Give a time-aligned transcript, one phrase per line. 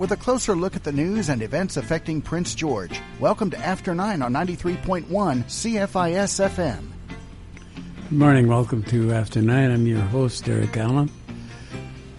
[0.00, 2.98] with a closer look at the news and events affecting Prince George.
[3.20, 6.88] Welcome to After 9 on 93.1 CFIS FM.
[8.08, 8.48] Good morning.
[8.48, 9.70] Welcome to After 9.
[9.70, 11.10] I'm your host, Eric Allen.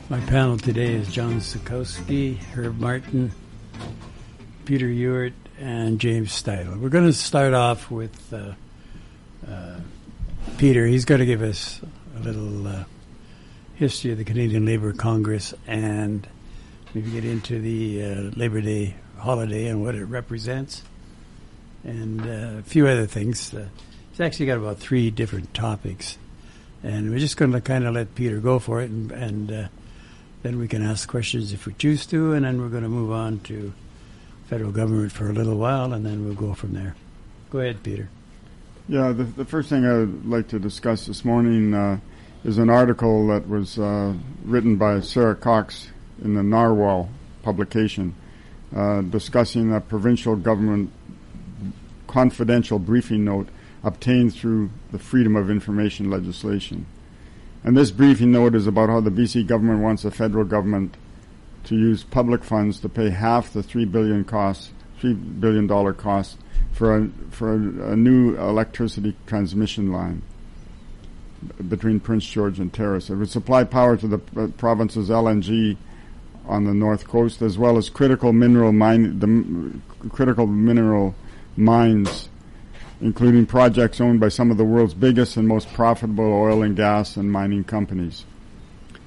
[0.09, 3.31] My panel today is John Zukowski, Herb Martin,
[4.65, 6.79] Peter Ewert, and James Steidle.
[6.79, 8.53] We're going to start off with uh,
[9.51, 9.79] uh,
[10.59, 10.85] Peter.
[10.85, 11.81] He's going to give us
[12.15, 12.83] a little uh,
[13.73, 16.27] history of the Canadian Labour Congress and
[16.93, 20.83] maybe get into the uh, Labor Day holiday and what it represents,
[21.83, 23.53] and uh, a few other things.
[23.53, 23.67] Uh,
[24.11, 26.17] he's actually got about three different topics,
[26.83, 29.67] and we're just going to kind of let Peter go for it, and, and uh,
[30.43, 33.11] then we can ask questions if we choose to, and then we're going to move
[33.11, 33.73] on to
[34.47, 36.95] federal government for a little while, and then we'll go from there.
[37.51, 38.09] Go ahead, Peter.
[38.89, 41.99] Yeah, the, the first thing I would like to discuss this morning uh,
[42.43, 44.13] is an article that was uh,
[44.43, 45.87] written by Sarah Cox
[46.21, 47.09] in the Narwhal
[47.43, 48.15] publication
[48.75, 50.91] uh, discussing a provincial government
[52.07, 53.49] confidential briefing note
[53.83, 56.85] obtained through the Freedom of Information legislation.
[57.63, 60.95] And this briefing note is about how the BC government wants the federal government
[61.65, 66.37] to use public funds to pay half the three billion cost, three billion dollar cost
[66.71, 70.21] for a for a, a new electricity transmission line
[71.67, 73.09] between Prince George and Terrace.
[73.09, 75.77] It would supply power to the uh, province's LNG
[76.47, 81.15] on the north coast, as well as critical mineral mine, the m- critical mineral
[81.55, 82.29] mines,
[82.99, 87.17] including projects owned by some of the world's biggest and most profitable oil and gas
[87.17, 88.25] and mining companies.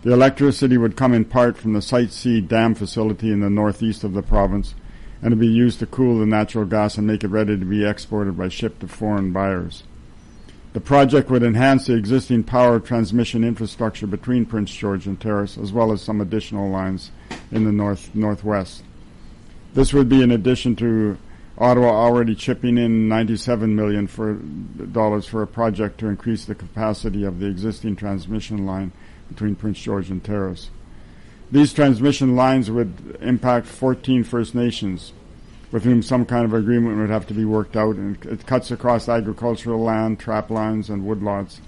[0.02, 4.04] The electricity would come in part from the Site C dam facility in the northeast
[4.04, 4.74] of the province,
[5.22, 7.84] and to be used to cool the natural gas and make it ready to be
[7.84, 9.82] exported by ship to foreign buyers.
[10.74, 15.72] The project would enhance the existing power transmission infrastructure between Prince George and Terrace, as
[15.72, 17.12] well as some additional lines
[17.52, 18.82] in the north northwest.
[19.74, 21.16] This would be in addition to
[21.56, 27.22] Ottawa already chipping in 97 million for dollars for a project to increase the capacity
[27.22, 28.90] of the existing transmission line
[29.28, 30.70] between Prince George and Terrace.
[31.52, 35.12] These transmission lines would impact 14 First Nations,
[35.74, 38.70] with whom some kind of agreement would have to be worked out, and it cuts
[38.70, 41.58] across agricultural land, trap lines, and woodlots,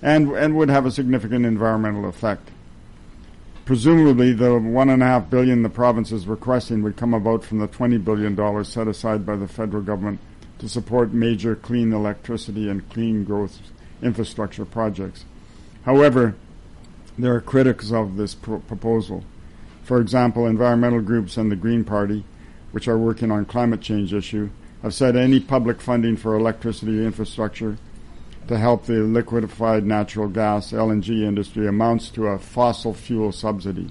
[0.00, 2.48] and and would have a significant environmental effect.
[3.66, 7.58] Presumably, the one and a half billion the province is requesting would come about from
[7.58, 10.20] the twenty billion dollars set aside by the federal government
[10.58, 13.58] to support major clean electricity and clean growth
[14.02, 15.26] infrastructure projects.
[15.82, 16.34] However,
[17.18, 19.22] there are critics of this pro- proposal.
[19.84, 22.24] For example, environmental groups and the Green Party,
[22.72, 24.50] which are working on climate change issue,
[24.82, 27.76] have said any public funding for electricity infrastructure
[28.48, 33.90] to help the liquefied natural gas LNG industry amounts to a fossil fuel subsidy.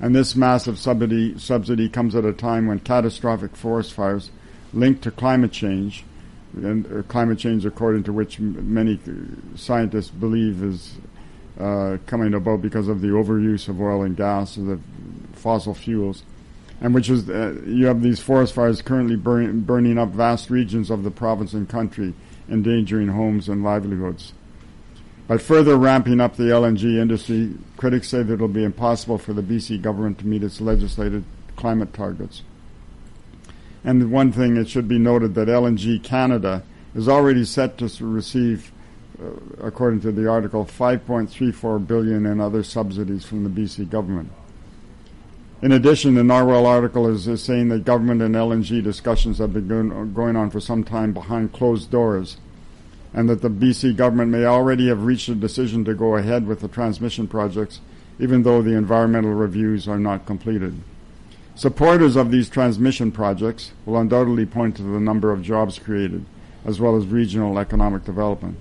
[0.00, 4.30] And this massive subsidy, subsidy comes at a time when catastrophic forest fires
[4.72, 6.04] linked to climate change,
[6.54, 8.98] and uh, climate change according to which many
[9.54, 10.96] scientists believe is
[11.58, 14.80] uh, coming about because of the overuse of oil and gas, and the
[15.38, 16.24] fossil fuels,
[16.80, 20.90] and which is uh, you have these forest fires currently burn, burning up vast regions
[20.90, 22.14] of the province and country,
[22.48, 24.32] endangering homes and livelihoods.
[25.26, 29.32] By further ramping up the LNG industry, critics say that it will be impossible for
[29.32, 31.24] the BC government to meet its legislated
[31.56, 32.42] climate targets.
[33.82, 36.62] And one thing it should be noted that LNG Canada
[36.94, 38.70] is already set to receive
[39.22, 39.26] uh,
[39.60, 44.30] according to the article, 5.34 billion in other subsidies from the BC government.
[45.64, 49.66] In addition, the Narwhal article is, is saying that government and LNG discussions have been
[49.66, 52.36] going, going on for some time behind closed doors,
[53.14, 56.60] and that the BC government may already have reached a decision to go ahead with
[56.60, 57.80] the transmission projects,
[58.18, 60.82] even though the environmental reviews are not completed.
[61.54, 66.26] Supporters of these transmission projects will undoubtedly point to the number of jobs created,
[66.66, 68.58] as well as regional economic development.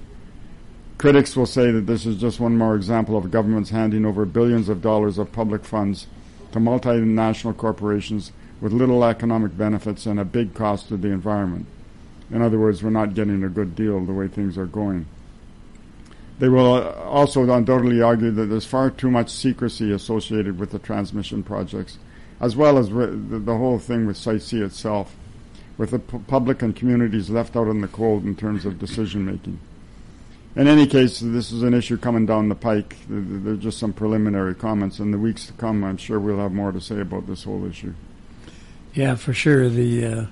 [0.98, 4.70] Critics will say that this is just one more example of governments handing over billions
[4.70, 6.08] of dollars of public funds
[6.54, 11.66] to multinational corporations with little economic benefits and a big cost to the environment.
[12.32, 15.06] In other words, we're not getting a good deal the way things are going.
[16.40, 20.80] They will uh, also undoubtedly argue that there's far too much secrecy associated with the
[20.80, 21.98] transmission projects,
[22.40, 25.16] as well as the, whole thing with Site C itself,
[25.78, 29.60] with the public and communities left out in the cold in terms of decision making.
[30.56, 32.96] In any case, this is an issue coming down the pike.
[33.10, 35.00] There's just some preliminary comments.
[35.00, 37.66] In the weeks to come, I'm sure we'll have more to say about this whole
[37.66, 37.94] issue.
[38.94, 39.68] Yeah, for sure.
[39.68, 40.26] The uh,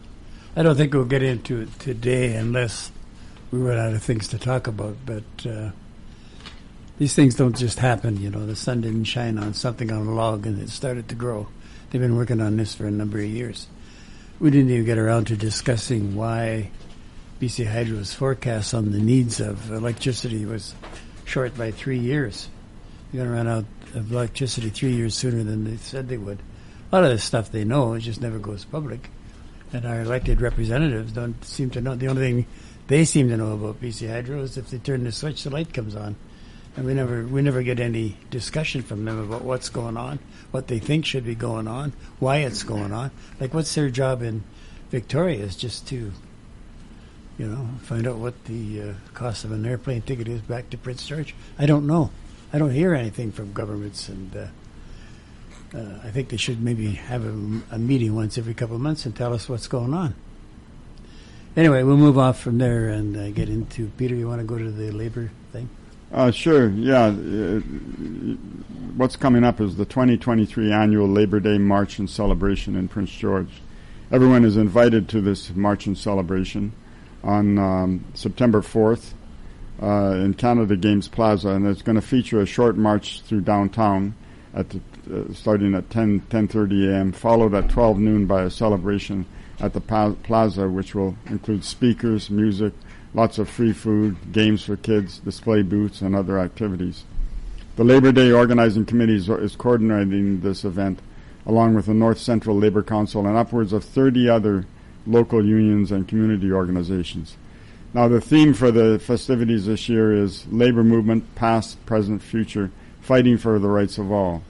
[0.55, 2.91] I don't think we'll get into it today unless
[3.49, 4.97] we run out of things to talk about.
[5.07, 5.71] But uh,
[6.99, 8.21] these things don't just happen.
[8.21, 11.15] You know, the sun didn't shine on something on a log and it started to
[11.15, 11.47] grow.
[11.89, 13.65] They've been working on this for a number of years.
[14.39, 16.69] We didn't even get around to discussing why
[17.41, 20.75] BC Hydro's forecast on the needs of electricity was
[21.25, 22.47] short by three years.
[23.11, 23.65] They're going to run out
[23.95, 26.37] of electricity three years sooner than they said they would.
[26.91, 29.09] A lot of this stuff they know, it just never goes public.
[29.73, 31.95] And our elected representatives don't seem to know.
[31.95, 32.45] The only thing
[32.85, 35.73] they seem to know about BC Hydro is if they turn the switch, the light
[35.73, 36.15] comes on.
[36.77, 40.19] And we never we never get any discussion from them about what's going on,
[40.51, 43.09] what they think should be going on, why it's going on.
[43.39, 44.43] Like what's their job in
[44.91, 46.11] Victoria is just to
[47.41, 50.77] you know, find out what the uh, cost of an airplane ticket is back to
[50.77, 51.33] Prince George.
[51.57, 52.11] I don't know.
[52.53, 54.45] I don't hear anything from governments, and uh,
[55.75, 57.31] uh, I think they should maybe have a,
[57.71, 60.13] a, meeting once every couple of months and tell us what's going on.
[61.57, 64.13] Anyway, we'll move off from there and uh, get into Peter.
[64.13, 65.67] You want to go to the labor thing?
[66.13, 66.69] Uh, sure.
[66.69, 67.05] Yeah.
[67.05, 67.59] Uh,
[68.97, 73.63] what's coming up is the 2023 annual Labor Day March and Celebration in Prince George.
[74.11, 76.73] Everyone is invited to this march and celebration
[77.23, 79.13] on um, September 4th
[79.81, 84.15] uh, in Canada Games Plaza, and it's going to feature a short march through downtown
[84.53, 84.79] at the,
[85.11, 87.11] uh, starting at 10 10:30 a.m.
[87.11, 89.25] Followed at 12 noon by a celebration
[89.59, 92.73] at the pa- plaza, which will include speakers, music,
[93.13, 97.03] lots of free food, games for kids, display booths, and other activities.
[97.75, 100.99] The Labor Day Organizing Committee is, is coordinating this event,
[101.45, 104.65] along with the North Central Labor Council and upwards of 30 other
[105.05, 107.37] local unions and community organizations.
[107.93, 112.71] Now, the theme for the festivities this year is labor movement, past, present, future,
[113.01, 114.43] fighting for the rights of all.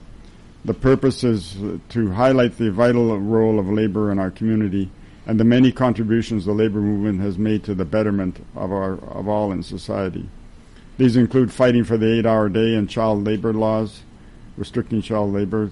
[0.64, 1.58] The purpose is
[1.90, 4.92] to highlight the vital role of labor in our community
[5.26, 9.28] and the many contributions the labor movement has made to the betterment of our of
[9.28, 10.30] all in society.
[10.98, 14.02] These include fighting for the eight-hour day and child labor laws,
[14.58, 15.72] restricting child labor,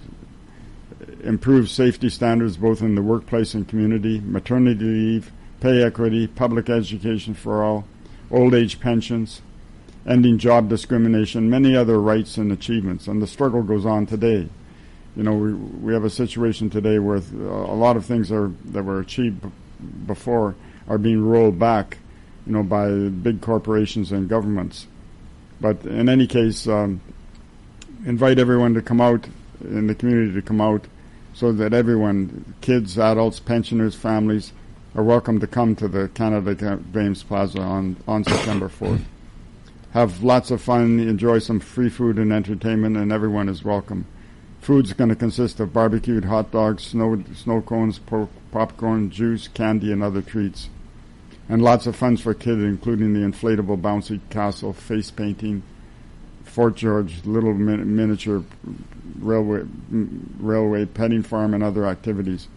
[1.21, 7.33] improve safety standards both in the workplace and community, maternity leave, pay equity, public education
[7.33, 7.85] for all,
[8.31, 9.41] old age pensions,
[10.07, 13.07] ending job discrimination, many other rights and achievements.
[13.07, 14.47] And the struggle goes on today.
[15.15, 18.83] You know, we, we have a situation today where a lot of things are, that
[18.83, 19.45] were achieved
[20.05, 20.55] before
[20.87, 21.97] are being rolled back,
[22.45, 24.87] you know, by big corporations and governments.
[25.61, 27.01] But in any case, um,
[28.05, 29.27] invite everyone to come out
[29.61, 30.85] in the community to come out
[31.39, 34.51] so that everyone, kids, adults, pensioners, families,
[34.93, 39.05] are welcome to come to the Canada Games Plaza on, on September 4th.
[39.91, 44.05] Have lots of fun, enjoy some free food and entertainment, and everyone is welcome.
[44.59, 49.93] Food's going to consist of barbecued hot dogs, snow, snow cones, po- popcorn, juice, candy,
[49.93, 50.67] and other treats.
[51.47, 55.63] And lots of fun for kids, including the inflatable bouncy castle, face painting,
[56.59, 58.43] Fort George, little min- miniature
[59.19, 62.49] railway, railway petting farm, and other activities.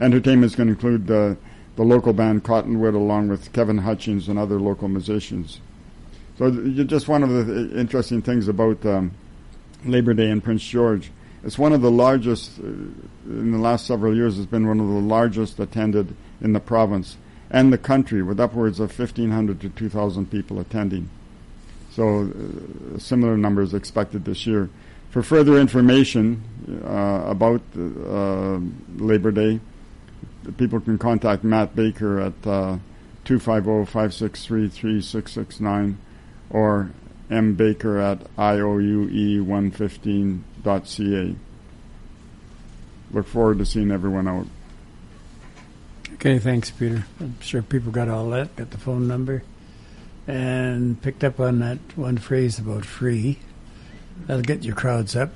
[0.00, 1.36] Entertainment is going to include the,
[1.74, 5.60] the local band Cottonwood, along with Kevin Hutchins and other local musicians.
[6.38, 6.52] So,
[6.84, 9.10] just one of the interesting things about um,
[9.84, 11.10] Labor Day in Prince George.
[11.42, 14.86] It's one of the largest, uh, in the last several years, has been one of
[14.86, 17.16] the largest attended in the province
[17.50, 21.10] and the country, with upwards of 1,500 to 2,000 people attending.
[21.98, 24.70] So, uh, similar numbers expected this year.
[25.10, 26.44] For further information
[26.84, 28.60] uh, about uh,
[29.02, 29.58] Labor Day,
[30.58, 32.78] people can contact Matt Baker at uh,
[33.24, 35.96] 250-563-3669
[36.50, 36.92] or
[37.30, 41.36] mbaker at iuoe115.ca.
[43.10, 44.46] Look forward to seeing everyone out.
[46.14, 47.06] Okay, thanks, Peter.
[47.18, 49.42] I'm sure people got all that, got the phone number,
[50.28, 53.38] and picked up on that one phrase about free.
[54.26, 55.30] That'll get your crowds up.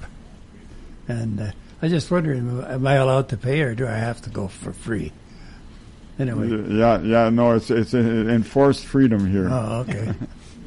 [1.08, 4.30] And uh, I just wondering, am I allowed to pay or do I have to
[4.30, 5.12] go for free?
[6.18, 6.48] Anyway.
[6.68, 9.48] Yeah, yeah, no, it's it's enforced freedom here.
[9.50, 10.12] Oh, okay.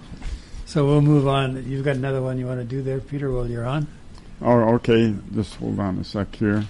[0.66, 1.70] so we'll move on.
[1.70, 3.88] You've got another one you want to do there, Peter, while you're on?
[4.42, 5.14] Oh, okay.
[5.36, 6.66] Just hold on a sec here.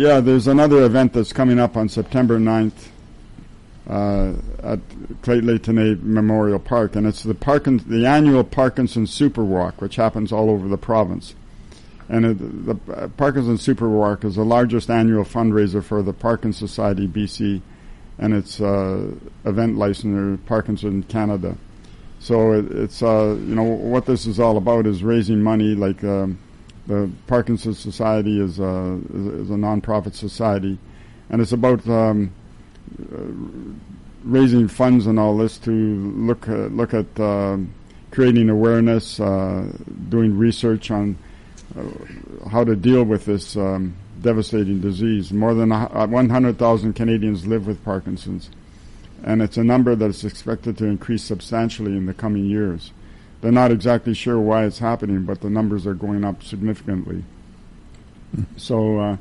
[0.00, 2.88] Yeah, there's another event that's coming up on September 9th
[3.86, 4.80] uh, at
[5.20, 10.48] Clayton Memorial Park, and it's the, Parkin- the annual Parkinson Super Walk, which happens all
[10.48, 11.34] over the province.
[12.08, 16.66] And it, the uh, Parkinson Super Walk is the largest annual fundraiser for the Parkinson
[16.66, 17.60] Society BC
[18.16, 19.12] and its uh,
[19.44, 21.58] event licensor, Parkinson Canada.
[22.20, 26.02] So it, it's, uh, you know, what this is all about is raising money like.
[26.02, 26.38] Um,
[26.86, 30.78] the Parkinson's Society is a, is a nonprofit society,
[31.28, 32.32] and it's about um,
[34.24, 37.58] raising funds and all this to look at, look at uh,
[38.10, 39.70] creating awareness, uh,
[40.08, 41.16] doing research on
[41.78, 45.32] uh, how to deal with this um, devastating disease.
[45.32, 48.50] More than 100,000 Canadians live with Parkinson's,
[49.22, 52.92] and it's a number that is expected to increase substantially in the coming years.
[53.40, 57.24] They're not exactly sure why it's happening, but the numbers are going up significantly.
[58.56, 59.16] So, uh,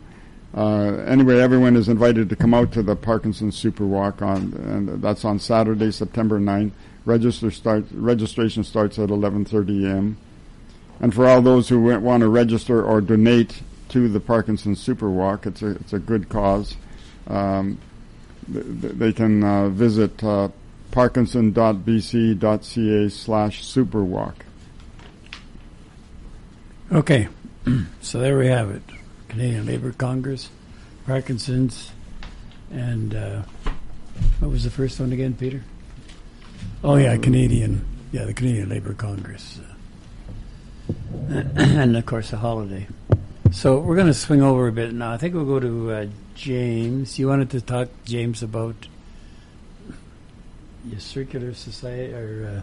[0.54, 5.02] uh, anyway, everyone is invited to come out to the Parkinson Super Walk on, and
[5.02, 6.72] that's on Saturday, September 9th.
[7.06, 10.18] Register start, registration starts at 11:30 a.m.
[11.00, 15.46] And for all those who want to register or donate to the Parkinson Super Walk,
[15.46, 16.76] it's a it's a good cause.
[17.28, 17.80] Um,
[18.52, 20.50] th- they can uh, visit uh,
[20.92, 24.34] parkinson.bc.ca slash superwalk.
[26.92, 27.28] Okay,
[28.02, 28.82] so there we have it.
[29.28, 30.50] Canadian Labour Congress,
[31.06, 31.92] Parkinson's,
[32.72, 33.44] and uh,
[34.40, 35.64] what was the first one again, Peter?
[36.84, 37.86] Oh yeah, Canadian.
[38.12, 39.60] Yeah, the Canadian Labour Congress,
[41.30, 42.88] and of course the holiday.
[43.52, 45.12] So we're going to swing over a bit now.
[45.12, 46.06] I think we'll go to uh,
[46.36, 47.18] James.
[47.18, 48.76] You wanted to talk, James, about
[50.86, 52.62] your circular society or uh,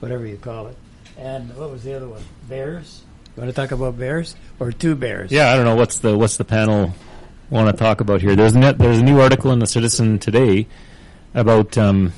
[0.00, 0.76] whatever you call it,
[1.18, 2.22] and what was the other one?
[2.48, 3.02] Bears.
[3.36, 5.30] You want to talk about bears or two bears?
[5.30, 6.94] Yeah, I don't know what's the what's the panel
[7.50, 8.34] want to talk about here.
[8.34, 10.66] There's a net, there's a new article in the Citizen today
[11.34, 12.12] about um,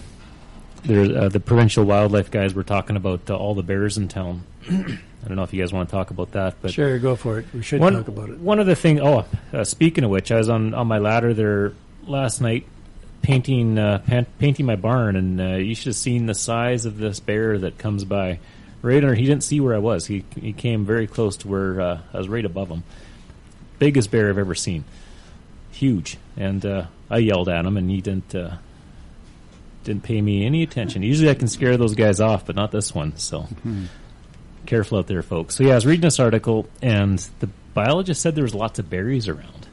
[0.84, 4.44] there, uh, the provincial wildlife guys were talking about uh, all the bears in town.
[4.70, 7.40] I don't know if you guys want to talk about that, but sure, go for
[7.40, 7.46] it.
[7.52, 8.38] We should one, talk about it.
[8.38, 9.00] One of the things.
[9.02, 11.72] Oh, uh, speaking of which, I was on on my ladder there
[12.06, 12.66] last night
[13.22, 17.20] painting uh, painting my barn, and uh, you should have seen the size of this
[17.20, 18.38] bear that comes by.
[18.80, 20.06] Right under, he didn't see where I was.
[20.06, 22.84] He he came very close to where uh, I was, right above him.
[23.78, 24.84] Biggest bear I've ever seen,
[25.72, 26.16] huge.
[26.36, 28.56] And uh, I yelled at him, and he didn't uh,
[29.82, 31.02] didn't pay me any attention.
[31.02, 33.16] Usually I can scare those guys off, but not this one.
[33.16, 33.86] So mm-hmm.
[34.66, 35.56] careful out there, folks.
[35.56, 38.88] So yeah, I was reading this article, and the biologist said there was lots of
[38.88, 39.67] berries around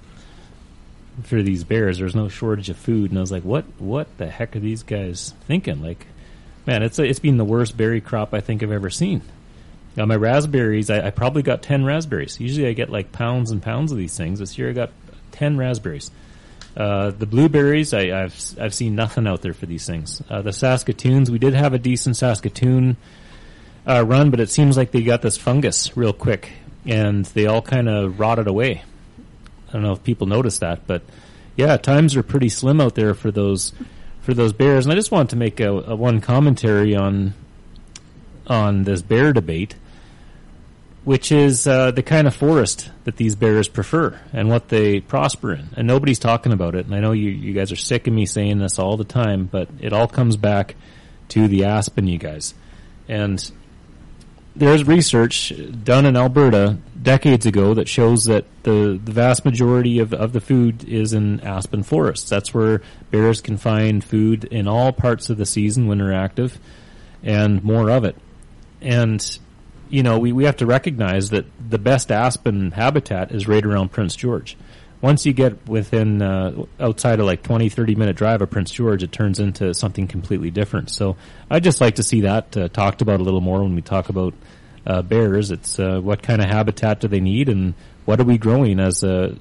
[1.24, 2.00] for these bears.
[2.00, 4.84] There's no shortage of food, and I was like, what What the heck are these
[4.84, 5.81] guys thinking?
[5.81, 6.07] Like
[6.65, 9.22] man, it's it's been the worst berry crop I think I've ever seen.
[9.95, 12.39] Now my raspberries, I, I, probably got ten raspberries.
[12.39, 14.39] Usually I get like pounds and pounds of these things.
[14.39, 14.91] This year I got
[15.31, 16.12] ten raspberries.
[16.75, 20.22] Uh, the blueberries, I, have I've seen nothing out there for these things.
[20.29, 22.98] Uh, the Saskatoons, we did have a decent Saskatoon
[23.88, 26.51] uh, run, but it seems like they got this fungus real quick,
[26.86, 28.84] and they all kind of rotted away.
[29.75, 31.01] I don't know if people noticed that, but
[31.58, 33.74] yeah, times are pretty slim out there for those
[34.22, 34.86] for those bears.
[34.86, 37.34] And I just wanted to make a, a one commentary on
[38.48, 39.75] on this bear debate,
[41.03, 45.51] which is uh, the kind of forest that these bears prefer and what they prosper
[45.51, 45.67] in.
[45.75, 46.86] And nobody's talking about it.
[46.86, 49.50] And I know you, you guys are sick of me saying this all the time,
[49.51, 50.75] but it all comes back
[51.29, 52.53] to the aspen, you guys.
[53.10, 53.51] And
[54.56, 60.14] there's research done in Alberta decades ago that shows that the, the vast majority of,
[60.14, 62.30] of the food is in aspen forests.
[62.30, 62.82] That's where
[63.12, 66.58] bears can find food in all parts of the season when they're active
[67.22, 68.16] and more of it.
[68.82, 69.40] And,
[69.90, 73.92] you know, we, we have to recognize that the best aspen habitat is right around
[73.92, 74.58] Prince George.
[75.06, 79.04] Once you get within, uh, outside of like 20, 30 minute drive of Prince George,
[79.04, 80.90] it turns into something completely different.
[80.90, 81.16] So
[81.48, 84.10] I'd just like to see that uh, talked about a little more when we talk
[84.10, 84.34] about
[84.88, 85.52] uh, bears.
[85.52, 89.04] It's uh, what kind of habitat do they need, and what are we growing as
[89.04, 89.36] a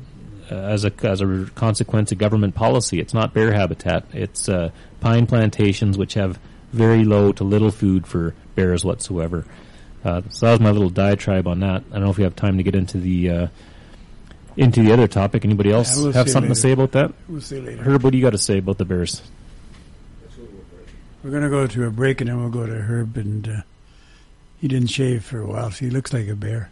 [0.50, 3.00] as a as a consequence of government policy.
[3.00, 4.04] It's not bear habitat.
[4.12, 4.68] It's uh,
[5.00, 6.38] pine plantations which have
[6.75, 9.47] very low to little food for bears whatsoever.
[10.04, 11.85] Uh, so that was my little diatribe on that.
[11.88, 13.49] I don't know if we have time to get into the
[14.56, 15.44] into the other topic.
[15.44, 16.54] Anybody else yeah, we'll have something later.
[16.54, 17.12] to say about that?
[17.28, 17.82] We'll see later.
[17.82, 19.23] Herb, what do you got to say about the bears?
[21.23, 23.61] We're going to go to a break and then we'll go to Herb and uh,
[24.61, 26.70] he didn't shave for a while, so he looks like a bear.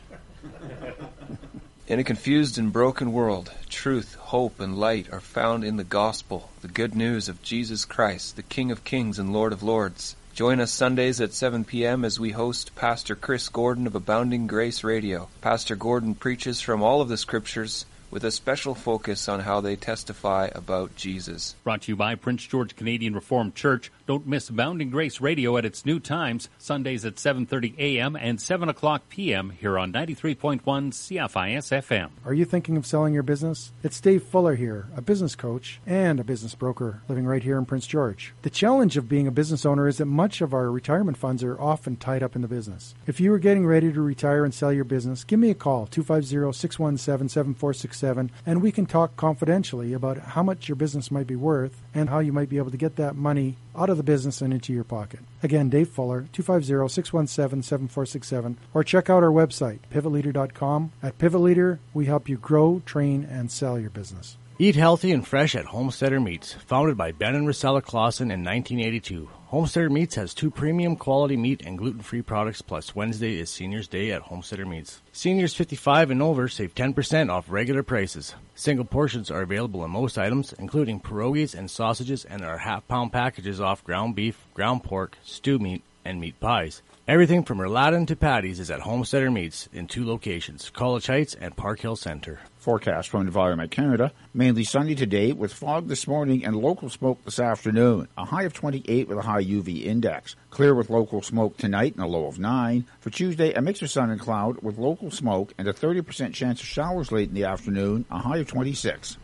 [1.89, 6.51] In a confused and broken world, truth, hope, and light are found in the gospel,
[6.63, 10.17] the good news of Jesus Christ, the King of Kings and Lord of Lords.
[10.35, 12.07] Join us Sundays at 7 p.m.
[12.07, 15.29] as we host Pastor Chris Gordon of Abounding Grace Radio.
[15.43, 19.77] Pastor Gordon preaches from all of the scriptures with a special focus on how they
[19.77, 21.55] testify about Jesus.
[21.65, 23.93] Brought to you by Prince George Canadian Reformed Church.
[24.07, 28.17] Don't miss Bounding Grace Radio at its new times, Sundays at 7.30 a.m.
[28.17, 29.51] and 7 o'clock p.m.
[29.51, 32.11] here on 93.1 CFIS FM.
[32.25, 33.73] Are you thinking of selling your business?
[33.85, 37.65] It's Dave Fuller here, a business coach and a business broker living right here in
[37.65, 38.35] Prince George.
[38.43, 41.61] The challenge of being a business owner is that much of our retirement funds are
[41.61, 42.95] often tied up in the business.
[43.07, 45.87] If you are getting ready to retire and sell your business, give me a call,
[45.87, 51.27] 250 617 7466 617 and we can talk confidentially about how much your business might
[51.27, 54.03] be worth and how you might be able to get that money out of the
[54.03, 55.21] business and into your pocket.
[55.43, 60.93] Again, Dave Fuller, 250-617-7467 or check out our website, pivotleader.com.
[61.03, 64.37] At Pivot Leader, we help you grow, train, and sell your business.
[64.59, 66.53] Eat healthy and fresh at Homesteader Meats.
[66.67, 71.61] Founded by Ben and Rosella Clausen in 1982, Homesteader Meats has two premium quality meat
[71.67, 75.03] and gluten-free products plus Wednesday is Seniors Day at Homesteader Meats.
[75.13, 78.35] Seniors 55 and over save 10% off regular prices.
[78.55, 83.13] Single portions are available in most items, including pierogies and sausages, and there are half-pound
[83.13, 86.81] packages off ground beef, ground pork, stew meat, and meat pies.
[87.07, 91.55] Everything from Rouladen to patties is at Homesteader Meats in two locations, College Heights and
[91.55, 92.41] Park Hill Center.
[92.63, 94.13] Forecast from Environment Canada.
[94.33, 98.07] Mainly sunny today with fog this morning and local smoke this afternoon.
[98.17, 100.37] A high of 28 with a high UV index.
[100.51, 102.87] Clear with local smoke tonight and a low of 9.
[103.01, 106.61] For Tuesday, a mix of sun and cloud with local smoke and a 30% chance
[106.61, 108.05] of showers late in the afternoon.
[108.13, 109.19] A high of 26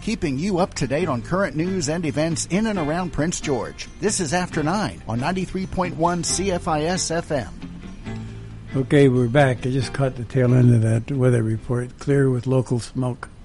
[0.00, 3.86] keeping you up to date on current news and events in and around Prince George.
[4.00, 7.69] This is After 9 on 93.1 CFIS FM.
[8.76, 9.66] Okay, we're back.
[9.66, 11.98] I just caught the tail end of that weather report.
[11.98, 13.28] Clear with local smoke.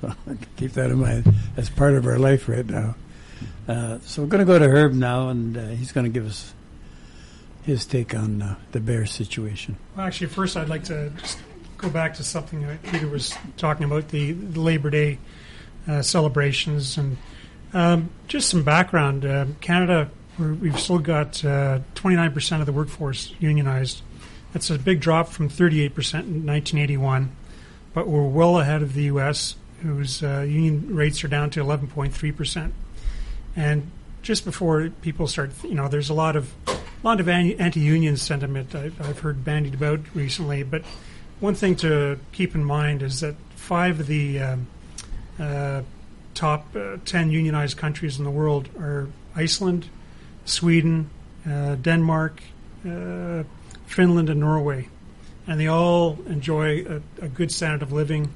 [0.00, 0.12] So
[0.56, 1.32] keep that in mind.
[1.54, 2.96] That's part of our life right now.
[3.68, 6.26] Uh, so we're going to go to Herb now, and uh, he's going to give
[6.26, 6.52] us
[7.62, 9.76] his take on uh, the bear situation.
[9.96, 11.38] Well, actually, first I'd like to just
[11.78, 15.18] go back to something that Peter was talking about the, the Labor Day
[15.86, 16.98] uh, celebrations.
[16.98, 17.16] And
[17.72, 24.02] um, just some background uh, Canada, we've still got uh, 29% of the workforce unionized.
[24.54, 27.32] That's a big drop from 38% in 1981,
[27.92, 32.70] but we're well ahead of the U.S., whose uh, union rates are down to 11.3%.
[33.56, 33.90] And
[34.22, 38.74] just before people start, you know, there's a lot of a lot of anti-union sentiment
[38.74, 40.62] I've, I've, heard bandied about recently.
[40.62, 40.82] But
[41.40, 44.66] one thing to keep in mind is that five of the um,
[45.38, 45.82] uh,
[46.32, 49.88] top uh, 10 unionized countries in the world are Iceland,
[50.44, 51.10] Sweden,
[51.46, 52.40] uh, Denmark,
[52.88, 53.42] uh,
[53.94, 54.88] Finland, and Norway.
[55.46, 58.32] And they all enjoy a, a good standard of living.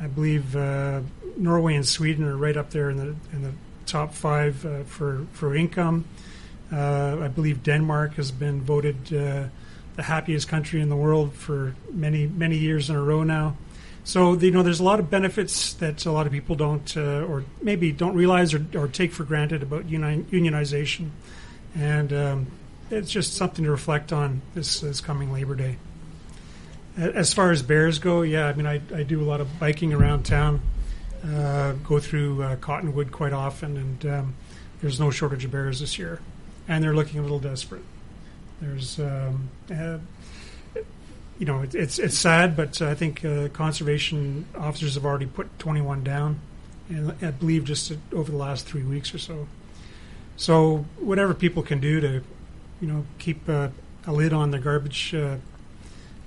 [0.00, 1.00] I believe uh,
[1.36, 3.52] Norway and Sweden are right up there in the, in the
[3.86, 6.04] top five uh, for, for income.
[6.72, 8.96] I believe Denmark has been voted
[9.96, 13.56] the happiest country in the world for many, many years in a row now.
[14.04, 17.24] So you know, there's a lot of benefits that a lot of people don't, uh,
[17.24, 21.10] or maybe don't realize or, or, take for granted about uni- unionization,
[21.74, 22.46] and um,
[22.90, 25.76] it's just something to reflect on this, this coming Labor Day.
[26.96, 29.92] As far as bears go, yeah, I mean, I, I do a lot of biking
[29.92, 30.62] around town,
[31.24, 34.34] uh, go through uh, Cottonwood quite often, and um,
[34.80, 36.20] there's no shortage of bears this year,
[36.68, 37.82] and they're looking a little desperate.
[38.60, 39.98] There's um, uh,
[41.38, 45.58] you know, it, it's it's sad, but I think uh, conservation officers have already put
[45.58, 46.40] 21 down,
[46.88, 49.46] and I believe just over the last three weeks or so.
[50.36, 52.22] So whatever people can do to,
[52.80, 53.68] you know, keep uh,
[54.06, 55.36] a lid on the garbage uh,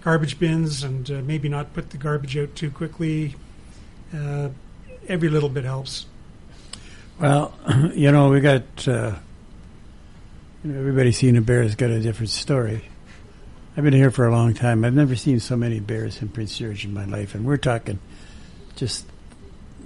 [0.04, 3.36] garbage bins and uh, maybe not put the garbage out too quickly.
[5.08, 6.06] Every little bit helps.
[7.20, 7.54] Well,
[7.94, 8.64] you know, we got.
[8.86, 8.94] you
[10.64, 12.84] know, everybody's seen a bear has got a different story.
[13.76, 14.84] I've been here for a long time.
[14.84, 18.00] I've never seen so many bears in Prince George in my life, and we're talking
[18.76, 19.06] just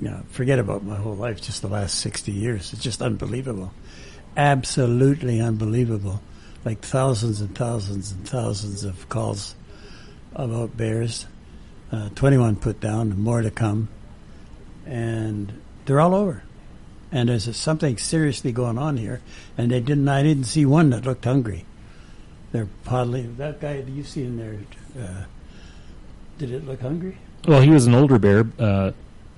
[0.02, 2.74] you know, forget about my whole life, just the last 60 years.
[2.74, 3.72] It's just unbelievable.
[4.36, 6.22] Absolutely unbelievable.
[6.66, 9.56] Like thousands and thousands and thousands of calls
[10.36, 11.26] about bears.
[11.92, 13.90] Uh, 21 put down, more to come.
[14.86, 16.44] And they're all over.
[17.12, 19.22] And there's something seriously going on here.
[19.58, 21.66] And they didn't, I didn't see one that looked hungry.
[22.52, 23.38] They're podling.
[23.38, 24.60] That guy that you see in there,
[25.00, 25.24] uh,
[26.38, 27.18] did it look hungry?
[27.48, 28.48] Well, he was an older bear.
[28.58, 28.92] Uh,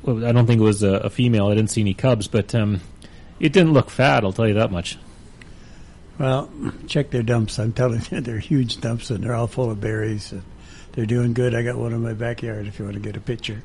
[0.08, 1.48] I don't think it was a, a, female.
[1.48, 2.82] I didn't see any cubs, but um,
[3.40, 4.24] it didn't look fat.
[4.24, 4.98] I'll tell you that much.
[6.18, 6.50] Well,
[6.88, 7.60] check their dumps.
[7.60, 10.32] I'm telling you, they're huge dumps, and they're all full of berries.
[10.32, 10.44] And
[10.94, 11.54] they're doing good.
[11.54, 12.68] I got one in my backyard.
[12.68, 13.62] If you want to get a picture,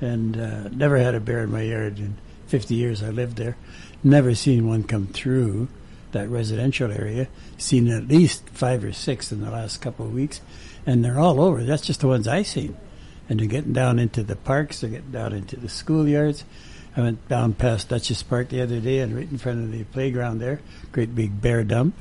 [0.00, 2.16] and uh, never had a bear in my yard in
[2.48, 3.56] 50 years I lived there.
[4.02, 5.68] Never seen one come through
[6.12, 7.28] that residential area.
[7.58, 10.40] Seen at least five or six in the last couple of weeks,
[10.84, 11.62] and they're all over.
[11.62, 12.76] That's just the ones I seen.
[13.28, 14.80] And they're getting down into the parks.
[14.80, 16.44] They're getting down into the schoolyards.
[16.96, 19.84] I went down past Duchess Park the other day, and right in front of the
[19.84, 20.60] playground there,
[20.92, 21.96] great big bear dump.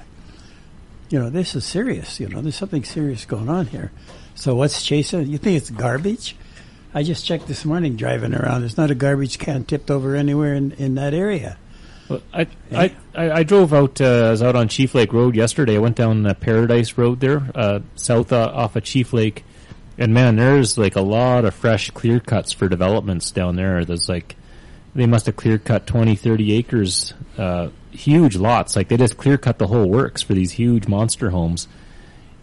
[1.10, 2.20] You know, this is serious.
[2.20, 3.92] You know, there's something serious going on here.
[4.36, 5.28] So what's chasing?
[5.28, 6.36] You think it's garbage?
[6.94, 8.62] I just checked this morning driving around.
[8.62, 11.58] There's not a garbage can tipped over anywhere in, in that area.
[12.08, 14.00] Well, I, I, I, I, drove out.
[14.00, 15.76] Uh, I was out on Chief Lake Road yesterday.
[15.76, 19.44] I went down the Paradise Road there, uh, south uh, off of Chief Lake,
[19.98, 23.86] And man, there's like a lot of fresh clear cuts for developments down there.
[23.86, 24.36] There's like,
[24.96, 28.76] they must have clear cut 20, 30 acres, uh, huge lots.
[28.76, 31.68] Like they just clear cut the whole works for these huge monster homes.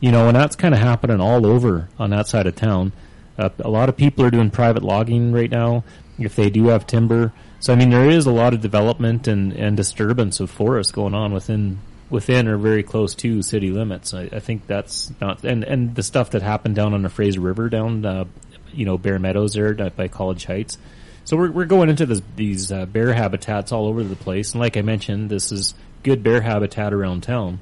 [0.01, 2.93] You know, and that's kind of happening all over on that side of town.
[3.39, 5.85] Uh, a lot of people are doing private logging right now
[6.19, 7.33] if they do have timber.
[7.61, 11.15] So I mean, there is a lot of development and, and disturbance of forest going
[11.15, 14.13] on within within or very close to city limits.
[14.13, 17.41] I, I think that's not and and the stuff that happened down on the Fraser
[17.41, 18.25] River down, uh,
[18.73, 20.79] you know, Bear Meadows there by College Heights.
[21.25, 24.61] So we're we're going into this, these uh, bear habitats all over the place, and
[24.61, 27.61] like I mentioned, this is good bear habitat around town,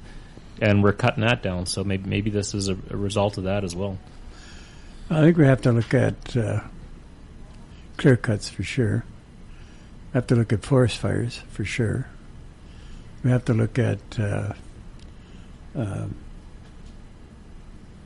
[0.61, 1.65] and we're cutting that down.
[1.65, 3.97] So maybe maybe this is a, a result of that as well.
[5.09, 6.61] I think we have to look at uh,
[7.97, 9.03] clear cuts for sure.
[10.11, 12.07] We have to look at forest fires for sure.
[13.23, 14.53] We have to look at uh,
[15.75, 16.05] uh,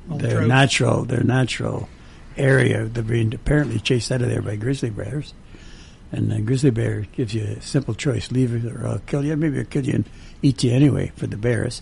[0.07, 1.87] their natural their natural
[2.35, 2.85] area.
[2.85, 5.33] They're being apparently chased out of there by grizzly bears,
[6.13, 9.35] and the grizzly bear gives you a simple choice: leave it or I'll kill you.
[9.35, 10.09] Maybe I'll kill you and
[10.43, 11.81] eat you anyway for the bears.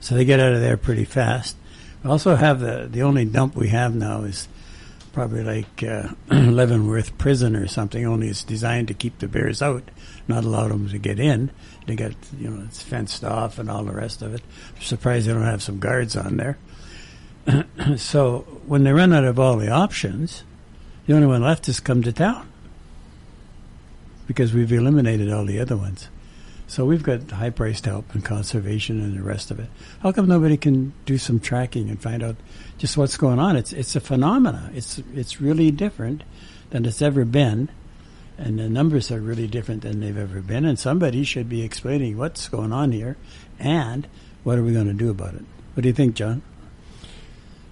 [0.00, 1.56] So they get out of there pretty fast.
[2.04, 4.48] We also have the the only dump we have now is
[5.14, 8.06] probably like uh, Leavenworth Prison or something.
[8.06, 9.82] Only it's designed to keep the bears out,
[10.28, 11.50] not allow them to get in.
[11.86, 14.42] They got you know it's fenced off and all the rest of it.
[14.76, 16.58] I'm surprised they don't have some guards on there.
[17.96, 20.44] so when they run out of all the options,
[21.06, 22.49] the only one left is come to town
[24.30, 26.08] because we've eliminated all the other ones.
[26.68, 29.68] So we've got high priced help and conservation and the rest of it.
[30.04, 32.36] How come nobody can do some tracking and find out
[32.78, 33.56] just what's going on?
[33.56, 34.70] It's it's a phenomena.
[34.72, 36.22] It's it's really different
[36.70, 37.70] than it's ever been,
[38.38, 40.64] and the numbers are really different than they've ever been.
[40.64, 43.16] And somebody should be explaining what's going on here,
[43.58, 44.06] and
[44.44, 45.42] what are we going to do about it?
[45.74, 46.42] What do you think, John?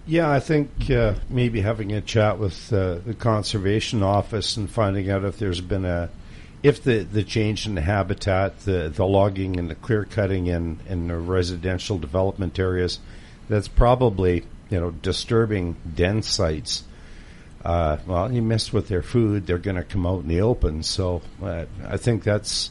[0.08, 5.08] Yeah, I think uh, maybe having a chat with uh, the conservation office and finding
[5.08, 6.10] out if there's been a
[6.62, 10.80] if the, the change in the habitat, the, the logging and the clear cutting in,
[10.88, 12.98] in the residential development areas,
[13.48, 16.84] that's probably you know disturbing den sites.
[17.64, 20.82] Uh, well, you mess with their food, they're going to come out in the open.
[20.82, 22.70] So uh, I think that's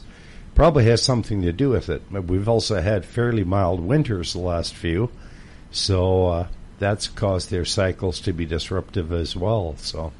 [0.54, 2.02] probably has something to do with it.
[2.10, 5.10] We've also had fairly mild winters the last few,
[5.70, 6.46] so uh,
[6.78, 9.76] that's caused their cycles to be disruptive as well.
[9.78, 10.12] So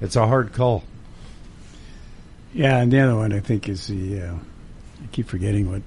[0.00, 0.84] it's a hard call.
[2.54, 5.82] Yeah, and the other one I think is the uh, I keep forgetting what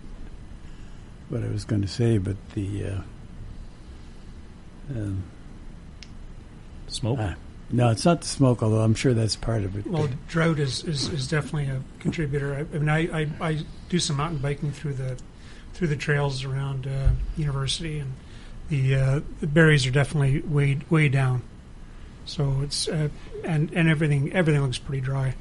[1.30, 3.01] what I was going to say, but the uh,
[4.91, 5.23] um,
[6.88, 7.17] Smoke.
[7.19, 7.36] ah,
[7.71, 9.88] no, it's not the smoke, although I'm sure that's part of it.
[9.88, 12.54] Well, drought is, is, is definitely a contributor.
[12.54, 15.17] I, I mean, I, I, I do some mountain biking through the
[15.73, 18.13] through the trails around uh, university, and
[18.69, 21.41] the uh, the berries are definitely way way down.
[22.25, 23.10] So it's uh,
[23.43, 25.34] and and everything everything looks pretty dry.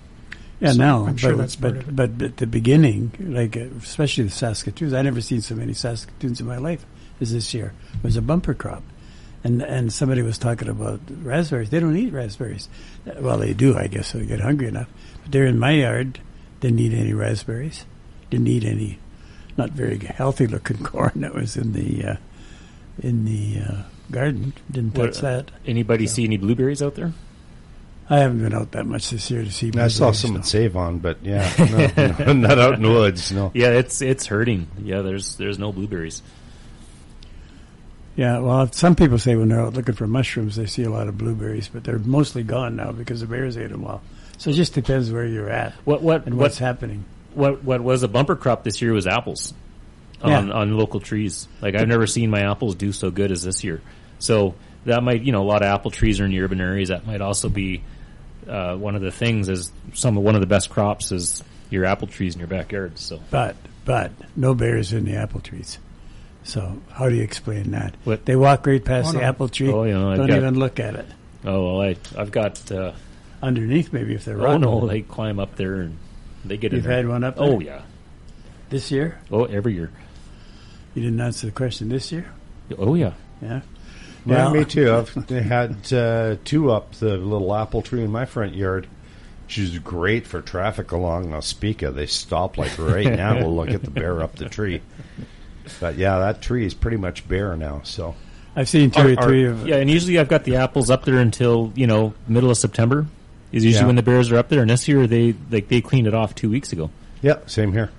[0.61, 3.57] Yeah, So now, I'm sure but, that's part but, of but at the beginning, like
[3.57, 6.87] uh, especially the Saskatoons, I never seen so many Saskatoons in my life
[7.21, 7.73] as this year.
[7.97, 8.83] It was a bumper crop,
[9.43, 11.71] and and somebody was talking about raspberries.
[11.71, 12.69] They don't eat raspberries.
[13.19, 14.09] Well, they do, I guess.
[14.09, 14.89] So they get hungry enough.
[15.23, 16.21] But they're in my yard.
[16.61, 17.85] Didn't eat any raspberries.
[18.31, 18.99] Didn't eat any,
[19.57, 22.17] not very healthy looking corn that was in the uh,
[23.03, 24.55] in the uh, garden.
[24.71, 25.51] Didn't touch What- that.
[25.67, 27.13] Anybody see any blueberries out there?
[28.11, 29.69] I haven't been out that much this year to see.
[29.77, 30.47] I saw blueberries, some at.
[30.47, 31.51] Save On, but yeah,
[31.97, 33.33] no, no, not out in the woods.
[33.33, 33.51] No.
[33.55, 34.67] Yeah, it's it's hurting.
[34.83, 36.23] Yeah, there's there's no blueberries.
[38.17, 41.09] Yeah, well, some people say when they're out looking for mushrooms, they see a lot
[41.09, 44.03] of blueberries, but they're mostly gone now because the bears ate them all.
[44.39, 47.05] So it just depends where you're at What what and what what's happening.
[47.35, 49.55] what what was a bumper crop this year was apples
[50.23, 50.55] on, Yeah.
[50.55, 51.49] on local trees.
[51.63, 53.81] Like I've never seen my apples do so good as this year.
[54.19, 56.91] So that might you know a lot of apple trees are in the urban areas.
[56.91, 57.83] That might also be
[58.49, 61.85] uh, one of the things is some of one of the best crops is your
[61.85, 62.99] apple trees in your backyard.
[62.99, 65.79] So But but no bears in the apple trees.
[66.45, 67.95] So how do you explain that?
[68.05, 69.25] What- They walk right past Oh, the no.
[69.25, 69.71] apple tree.
[69.73, 71.07] Oh, you know, I've don't got- even look at it.
[71.45, 72.93] oh well, I I've got uh,
[73.43, 74.61] Underneath, maybe if they're oh rotten.
[74.63, 75.99] no they climb up there and
[76.45, 76.97] they get You've there.
[76.97, 77.83] had one up Oh yeah.
[78.71, 79.91] This year, Oh every year.
[80.95, 81.89] you didn't answer the question.
[81.89, 82.27] This year,
[82.79, 83.13] Oh yeah.
[83.43, 83.61] yeah.
[84.27, 84.93] Yeah, Well- me too.
[84.93, 88.87] I've had uh, two up the little apple tree in my front yard.
[89.47, 91.95] Which is great for traffic along Ospika.
[91.95, 93.37] They stop like right now.
[93.37, 94.81] We'll look at the bear up the tree.
[95.81, 97.83] But yeah, that tree is pretty much bare now.
[97.85, 98.15] So
[98.57, 99.69] I've seen two or three of.
[99.69, 103.07] Yeah, and usually I've got the apples up there until you know middle of September.
[103.53, 103.87] Is usually Yeah.
[103.87, 104.63] when the bears are up there.
[104.63, 106.89] And this year they like they cleaned it off two weeks ago.
[107.21, 107.91] yeah, same here.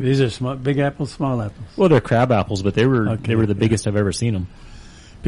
[0.00, 1.66] These are small, big apples, small apples.
[1.76, 3.58] Well, they're crab apples, but they were Okay, they were the yeah.
[3.60, 4.48] biggest I've ever seen them.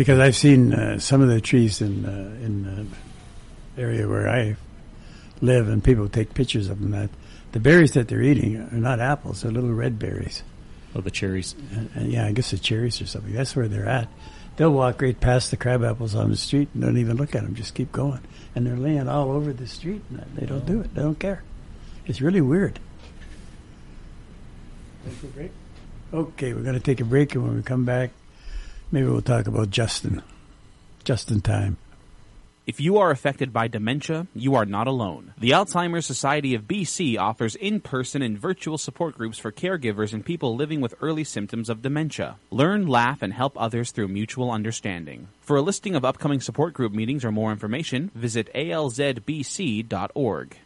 [0.01, 4.57] Because I've seen uh, some of the trees in uh, in uh, area where I
[5.43, 6.93] live, and people take pictures of them.
[6.93, 7.11] That
[7.53, 10.43] the berries that they're eating are not apples; they're little red berries.
[10.95, 11.55] Oh, the cherries.
[11.75, 13.35] And, and yeah, I guess the cherries or something.
[13.35, 14.09] That's where they're at.
[14.57, 17.43] They'll walk right past the crab apples on the street and don't even look at
[17.43, 17.55] them.
[17.55, 18.23] Just keep going,
[18.55, 20.01] and they're laying all over the street.
[20.09, 20.95] And they don't do it.
[20.95, 21.43] They don't care.
[22.07, 22.81] It's really weird.
[25.05, 25.51] Take a break.
[26.15, 28.13] Okay, we're going to take a break, and when we come back,
[28.91, 30.23] maybe we'll talk about Justin.
[31.05, 31.77] Just in time.
[32.71, 35.35] If you are affected by dementia, you are not alone.
[35.37, 40.25] The Alzheimer's Society of BC offers in person and virtual support groups for caregivers and
[40.25, 42.37] people living with early symptoms of dementia.
[42.53, 45.27] Learn, laugh, and help others through mutual understanding.
[45.41, 49.87] For a listing of upcoming support group meetings or more information, visit alzbc.org.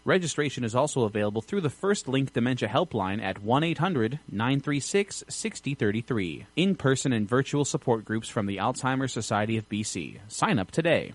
[0.05, 6.45] Registration is also available through the First Link Dementia Helpline at 1 800 936 6033.
[6.55, 10.19] In person and virtual support groups from the Alzheimer's Society of BC.
[10.29, 11.15] Sign up today.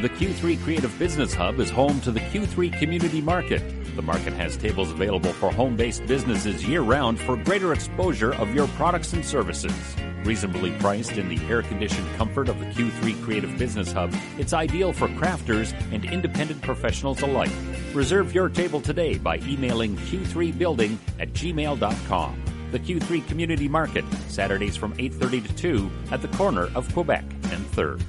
[0.00, 3.60] The Q3 Creative Business Hub is home to the Q3 Community Market.
[3.96, 8.54] The market has tables available for home based businesses year round for greater exposure of
[8.54, 9.74] your products and services.
[10.22, 14.92] Reasonably priced in the air conditioned comfort of the Q3 Creative Business Hub, it's ideal
[14.92, 17.50] for crafters and independent professionals alike.
[17.92, 22.42] Reserve your table today by emailing q3building at gmail.com.
[22.70, 27.66] The Q3 Community Market, Saturdays from 8.30 to 2 at the corner of Quebec and
[27.72, 28.00] 3rd.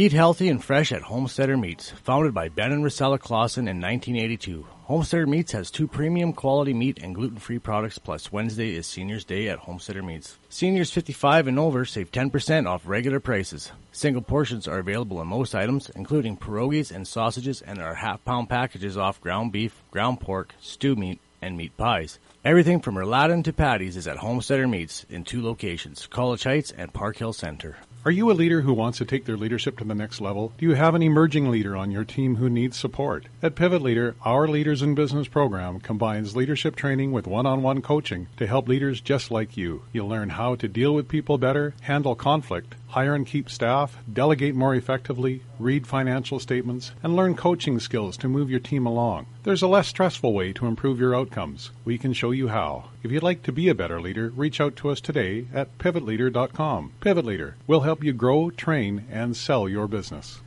[0.00, 1.90] Eat healthy and fresh at Homesteader Meats.
[2.04, 7.00] Founded by Ben and Rosella Clausen in 1982, Homesteader Meats has two premium quality meat
[7.02, 10.38] and gluten-free products, plus Wednesday is Seniors Day at Homesteader Meats.
[10.48, 13.72] Seniors 55 and over save 10% off regular prices.
[13.92, 18.96] Single portions are available on most items, including pierogies and sausages, and are half-pound packages
[18.96, 22.18] off ground beef, ground pork, stew meat, and meat pies.
[22.42, 26.90] Everything from rouladen to patties is at Homesteader Meats in two locations, College Heights and
[26.90, 27.76] Park Hill Center.
[28.02, 30.54] Are you a leader who wants to take their leadership to the next level?
[30.56, 33.26] Do you have an emerging leader on your team who needs support?
[33.42, 37.82] At Pivot Leader, our Leaders in Business program combines leadership training with one on one
[37.82, 39.82] coaching to help leaders just like you.
[39.92, 44.54] You'll learn how to deal with people better, handle conflict, hire and keep staff, delegate
[44.54, 49.26] more effectively, read financial statements, and learn coaching skills to move your team along.
[49.44, 51.70] There's a less stressful way to improve your outcomes.
[51.84, 52.90] We can show you how.
[53.02, 56.92] If you'd like to be a better leader, reach out to us today at pivotleader.com.
[57.00, 60.40] Pivot Leader will help you grow, train, and sell your business.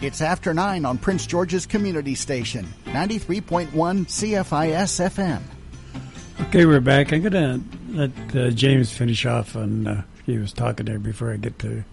[0.00, 5.42] It's after 9 on Prince George's Community Station, 93.1 CFIS FM.
[6.48, 7.12] Okay, we're back.
[7.12, 7.60] I'm going to
[7.90, 9.86] let uh, James finish off on.
[9.86, 11.84] Uh, he was talking there before I get to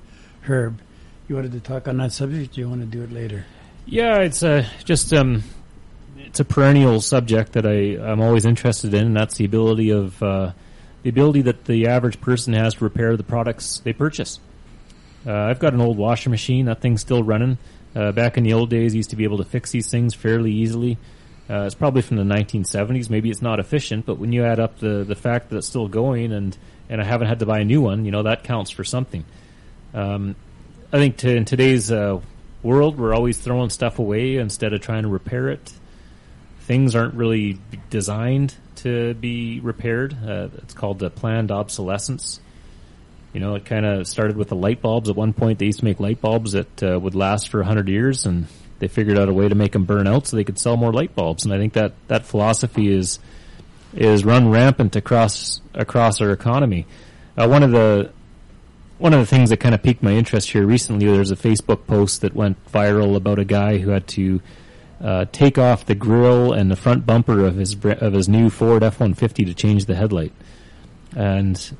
[0.42, 0.80] Herb.
[1.28, 2.56] You wanted to talk on that subject?
[2.56, 3.46] Do you want to do it later?
[3.86, 5.44] Yeah, it's uh, just um,
[6.18, 10.22] it's a perennial subject that I I'm always interested in, and that's the ability of
[10.22, 10.52] uh,
[11.04, 14.40] the ability that the average person has to repair the products they purchase.
[15.26, 16.66] Uh, I've got an old washer machine.
[16.66, 17.58] That thing's still running.
[17.96, 20.52] Uh, back in the old days, used to be able to fix these things fairly
[20.52, 20.98] easily.
[21.50, 23.10] Uh, it's probably from the 1970s.
[23.10, 25.88] Maybe it's not efficient, but when you add up the, the fact that it's still
[25.88, 26.58] going and,
[26.90, 29.26] and I haven't had to buy a new one, you know, that counts for something.
[29.94, 30.36] Um,
[30.94, 32.22] I think to, in today's uh,
[32.64, 35.74] world, we're always throwing stuff away instead of trying to repair it.
[36.62, 40.16] Things aren't really designed to be repaired.
[40.26, 42.40] Uh, it's called the planned obsolescence.
[43.34, 45.10] You know, it kind of started with the light bulbs.
[45.10, 47.88] At one point, they used to make light bulbs that uh, would last for 100
[47.88, 48.48] years, and
[48.82, 50.92] they figured out a way to make them burn out so they could sell more
[50.92, 51.46] light bulbs.
[51.46, 53.20] And I think that that philosophy is
[53.94, 56.88] is run rampant across across our economy.
[57.38, 58.12] Uh, one of the
[58.98, 61.88] one of the things that kind of piqued my interest here recently, there's a Facebook
[61.88, 64.42] post that went viral about a guy who had to
[65.00, 68.84] uh, take off the grill and the front bumper of his of his new Ford
[68.84, 70.34] F-150 to change the headlight.
[71.16, 71.78] And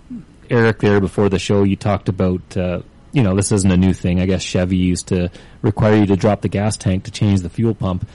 [0.52, 3.94] Eric, there before the show, you talked about uh, you know this isn't a new
[3.94, 4.20] thing.
[4.20, 5.30] I guess Chevy used to
[5.62, 8.08] require you to drop the gas tank to change the fuel pump.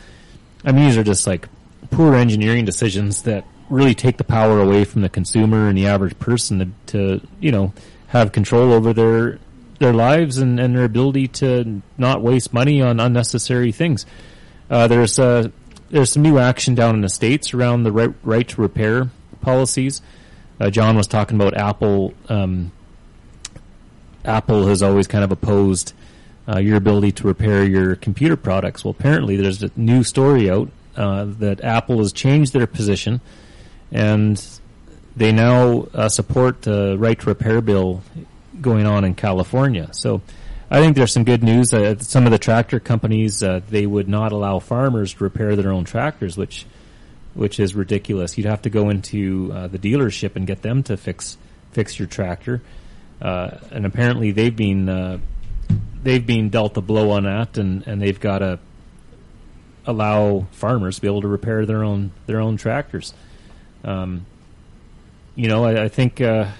[0.64, 1.48] I mean, these are just like
[1.90, 6.18] poor engineering decisions that really take the power away from the consumer and the average
[6.18, 7.72] person to, to you know
[8.08, 9.38] have control over their
[9.78, 14.06] their lives and, and their ability to not waste money on unnecessary things.
[14.70, 15.48] Uh, there's uh,
[15.90, 20.02] there's some new action down in the states around the right, right to repair policies.
[20.58, 22.14] Uh, John was talking about Apple.
[22.28, 22.72] Um,
[24.26, 25.92] Apple has always kind of opposed
[26.48, 28.84] uh, your ability to repair your computer products.
[28.84, 33.20] Well, apparently there's a new story out uh, that Apple has changed their position,
[33.90, 34.42] and
[35.16, 38.02] they now uh, support the right to repair bill
[38.60, 39.88] going on in California.
[39.92, 40.22] So
[40.70, 41.70] I think there's some good news.
[41.70, 45.84] Some of the tractor companies uh, they would not allow farmers to repair their own
[45.84, 46.66] tractors, which
[47.34, 48.38] which is ridiculous.
[48.38, 51.36] You'd have to go into uh, the dealership and get them to fix
[51.72, 52.62] fix your tractor.
[53.20, 55.18] Uh, and apparently they've been uh,
[56.02, 58.58] they've been dealt a blow on that, and, and they've got to
[59.86, 63.14] allow farmers to be able to repair their own their own tractors.
[63.84, 64.26] Um,
[65.34, 66.50] you know, I, I think uh,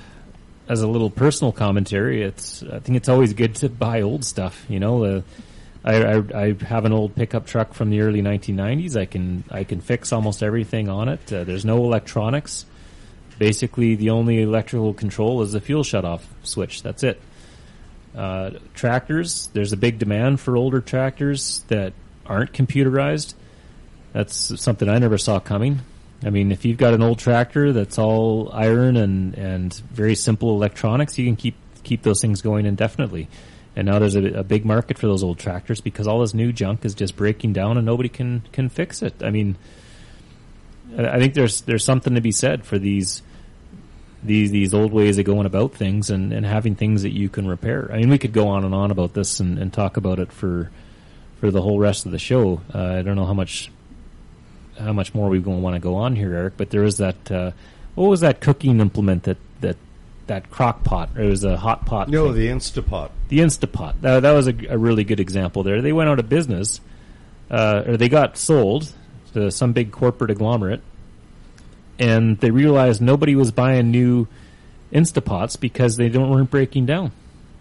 [0.69, 4.65] as a little personal commentary, it's I think it's always good to buy old stuff.
[4.69, 5.23] You know, uh,
[5.85, 8.97] I, I, I have an old pickup truck from the early 1990s.
[8.97, 11.33] I can I can fix almost everything on it.
[11.33, 12.67] Uh, there's no electronics.
[13.39, 16.83] Basically, the only electrical control is the fuel shutoff switch.
[16.83, 17.21] That's it.
[18.17, 21.93] Uh, tractors, there's a big demand for older tractors that
[22.25, 23.35] aren't computerized.
[24.13, 25.81] That's something I never saw coming.
[26.25, 30.51] I mean, if you've got an old tractor that's all iron and, and very simple
[30.51, 33.29] electronics, you can keep keep those things going indefinitely.
[33.77, 36.53] And now there's a, a big market for those old tractors because all this new
[36.53, 39.23] junk is just breaking down and nobody can can fix it.
[39.23, 39.57] I mean,
[40.97, 43.23] I think there's there's something to be said for these
[44.23, 47.47] these these old ways of going about things and, and having things that you can
[47.47, 47.91] repair.
[47.93, 50.33] I mean, we could go on and on about this and, and talk about it
[50.33, 50.71] for
[51.41, 52.61] for the whole rest of the show.
[52.75, 53.71] Uh, I don't know how much
[54.79, 56.55] how much more we going to want to go on here, Eric.
[56.57, 57.53] But there is that uh,
[57.95, 59.77] what was that cooking implement that that
[60.27, 61.11] that crock pot?
[61.17, 62.09] It was a hot pot.
[62.09, 62.37] No, thing.
[62.37, 63.11] the Instapot.
[63.29, 64.01] The Instapot.
[64.01, 65.83] That, that was a, a really good example there.
[65.83, 66.81] They went out of business,
[67.51, 68.93] uh, or they got sold
[69.37, 70.81] to some big corporate agglomerate,
[71.99, 74.27] and they realized nobody was buying new
[74.93, 77.13] Instapots because they don't weren't breaking down.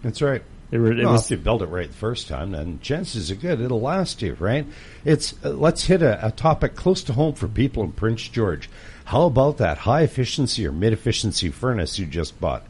[0.01, 0.41] That's right.
[0.69, 0.93] They were.
[0.93, 3.59] It well, was if you build it right the first time, then chances are good
[3.59, 4.65] it'll last you, right?
[5.03, 8.69] It's uh, let's hit a, a topic close to home for people in Prince George.
[9.05, 12.63] How about that high efficiency or mid efficiency furnace you just bought?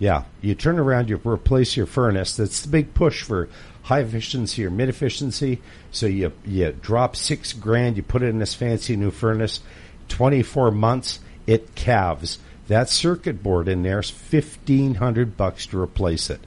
[0.00, 2.34] Yeah, you turn around, you replace your furnace.
[2.34, 3.50] That's the big push for
[3.82, 5.60] high efficiency or mid efficiency.
[5.92, 9.60] So you you drop six grand, you put it in this fancy new furnace.
[10.08, 12.38] Twenty four months, it calves.
[12.68, 16.40] That circuit board in there is fifteen hundred bucks to replace it.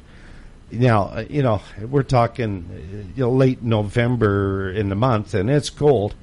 [0.72, 5.48] Now, uh, you know, we're talking uh, you know, late November in the month, and
[5.48, 6.16] it's cold.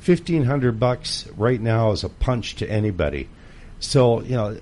[0.00, 3.30] Fifteen hundred bucks right now is a punch to anybody.
[3.80, 4.58] So, you know,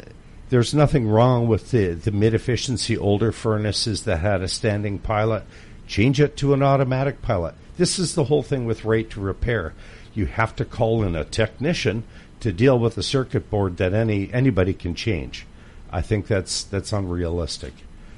[0.51, 5.45] there's nothing wrong with the, the mid efficiency older furnaces that had a standing pilot.
[5.87, 7.55] Change it to an automatic pilot.
[7.77, 9.75] This is the whole thing with right to repair.
[10.15, 12.05] You have to call in a technician
[12.41, 15.47] to deal with a circuit board that any anybody can change.
[15.91, 17.73] I think that's that's unrealistic.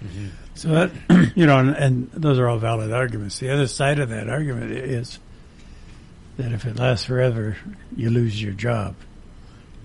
[0.04, 0.28] Mm-hmm.
[0.54, 3.38] So that you know, and, and those are all valid arguments.
[3.38, 5.18] The other side of that argument is
[6.36, 7.56] that if it lasts forever,
[7.96, 8.94] you lose your job.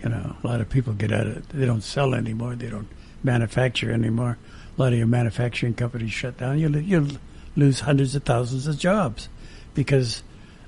[0.04, 1.48] You know, a lot of people get out of.
[1.50, 2.56] They don't sell anymore.
[2.56, 2.88] They don't
[3.24, 4.38] manufacture anymore.
[4.78, 6.60] A lot of your manufacturing companies shut down.
[6.60, 7.08] You you
[7.56, 9.30] lose hundreds of thousands of jobs
[9.74, 10.24] because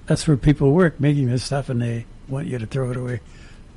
[0.05, 3.21] that's where people work making this stuff, and they want you to throw it away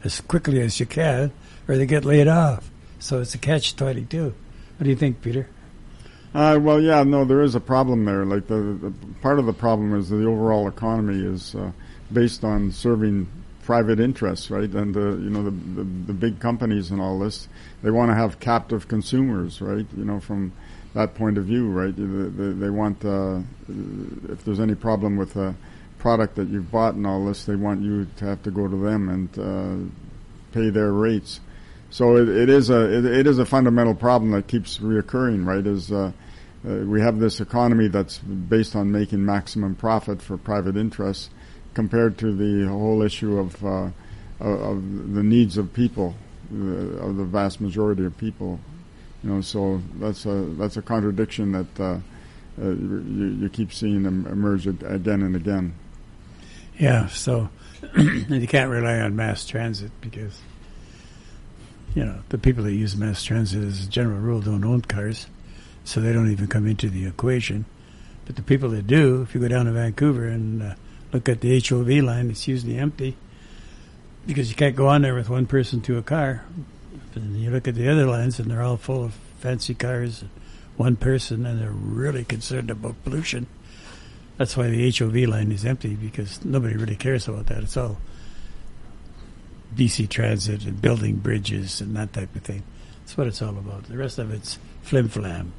[0.05, 1.33] as quickly as you can,
[1.69, 2.71] or they get laid off.
[2.99, 4.35] So it's a catch twenty two.
[4.77, 5.49] What do you think, Peter?
[6.35, 8.27] Uh, well, yeah, no, there is a problem there.
[8.27, 8.93] Like the, the
[9.23, 11.73] part of the problem is that the overall economy is uh,
[12.13, 13.27] based on serving
[13.67, 14.71] private interests, right?
[14.71, 17.49] And the you know the, the the big companies and all this,
[17.83, 19.87] they want to have captive consumers, right?
[19.97, 20.53] You know, from
[20.95, 21.95] that point of view, right?
[21.95, 23.41] They, want uh,
[24.33, 25.55] if there's any problem with a
[25.99, 28.77] product that you've bought and all this, they want you to have to go to
[28.77, 29.93] them and uh,
[30.53, 31.41] pay their rates.
[31.91, 35.67] So it, it is a it, it is a fundamental problem that keeps reoccurring, right?
[35.67, 36.13] Is uh,
[36.67, 41.31] uh, we have this economy that's based on making maximum profit for private interests,
[41.77, 43.91] compared to the whole issue of uh,
[44.41, 46.15] of the needs of people,
[46.51, 48.59] uh, of the vast majority of people.
[49.23, 54.07] You know, so that's a that's a contradiction that uh, uh, you, you keep seeing
[54.07, 55.75] emerge again and again.
[56.79, 57.51] Yeah, so
[57.93, 60.41] and you can't rely on mass transit because
[61.95, 65.27] you know the people that use mass transit as a general rule don't own cars,
[65.85, 67.67] so they don't even come into the equation.
[68.25, 70.75] But the people that do, if you go down to Vancouver and uh,
[71.17, 73.17] look at the HOV line, it's usually empty
[74.27, 76.45] because you can't go on there with one person to a car.
[77.15, 80.25] And you look at the other lines, and they're all full of fancy cars,
[80.77, 83.47] one person, and they're really concerned about pollution.
[84.37, 87.63] That's why the HOV line is empty because nobody really cares about that.
[87.63, 87.97] It's all
[89.75, 92.63] BC Transit and building bridges and that type of thing.
[93.01, 93.85] That's what it's all about.
[93.85, 95.55] The rest of it's flim flam.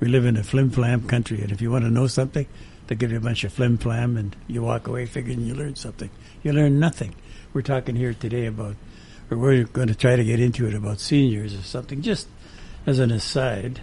[0.00, 2.48] We live in a flim flam country, and if you want to know something,
[2.86, 5.78] they give you a bunch of flim flam, and you walk away figuring you learned
[5.78, 6.10] something.
[6.42, 7.14] You learn nothing.
[7.52, 8.76] We're talking here today about,
[9.30, 12.02] or we're going to try to get into it about seniors or something.
[12.02, 12.28] Just
[12.86, 13.80] as an aside,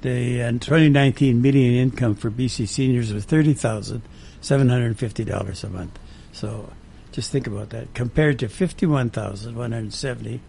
[0.00, 4.02] the uh, 2019 median income for BC seniors was thirty thousand
[4.40, 5.98] seven hundred fifty dollars a month.
[6.32, 6.72] So,
[7.12, 10.40] just think about that compared to fifty-one thousand one hundred seventy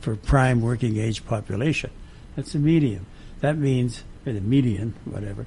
[0.00, 1.90] for prime working age population.
[2.36, 3.06] That's the median.
[3.40, 5.46] That means, or the median, whatever.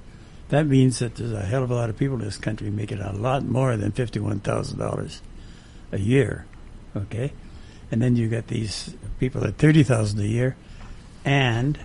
[0.49, 2.99] that means that there's a hell of a lot of people in this country making
[2.99, 5.21] a lot more than fifty-one thousand dollars
[5.91, 6.45] a year.
[6.95, 7.34] Okay,
[7.91, 10.55] and then you got these people at thirty thousand a year,
[11.25, 11.80] and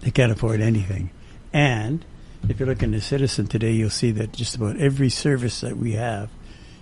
[0.00, 1.10] they can't afford anything.
[1.52, 2.04] And
[2.48, 5.76] if you look in the Citizen today, you'll see that just about every service that
[5.76, 6.30] we have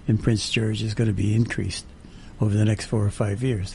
[0.06, 1.86] in Prince George is going to be increased
[2.40, 3.74] over the next four or five years.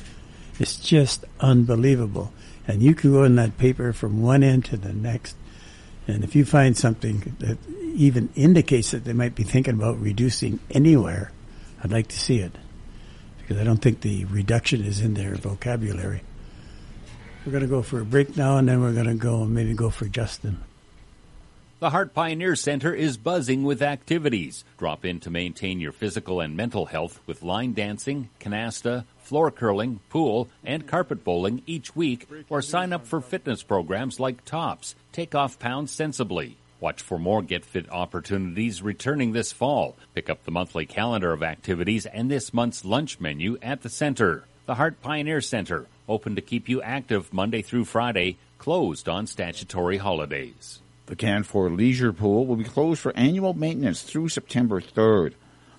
[0.60, 2.32] It's just unbelievable.
[2.68, 5.36] And you can go in that paper from one end to the next,
[6.08, 7.58] and if you find something that
[7.95, 11.32] even indicates that they might be thinking about reducing anywhere,
[11.84, 12.51] I'd like to see it
[13.39, 16.22] because I don't think the reduction is in their vocabulary.
[17.45, 19.53] We're going to go for a break now, and then we're going to go and
[19.53, 20.64] maybe go for Justin.
[21.80, 24.64] The Hart Pioneer Center is buzzing with activities.
[24.80, 30.00] Drop in to maintain your physical and mental health with line dancing, canasta, floor curling,
[30.10, 34.96] pool, and carpet bowling each week, or sign up for fitness programs like TOPS.
[35.12, 36.58] Take off pounds sensibly.
[36.80, 39.96] Watch for more Get Fit opportunities returning this fall.
[40.14, 44.44] Pick up the monthly calendar of activities and this month's lunch menu at the center.
[44.66, 49.98] The Hart Pioneer Center, open to keep you active Monday through Friday, closed on statutory
[49.98, 50.82] holidays.
[51.08, 55.34] The Canfor Leisure Pool will be closed for annual maintenance through September 3rd.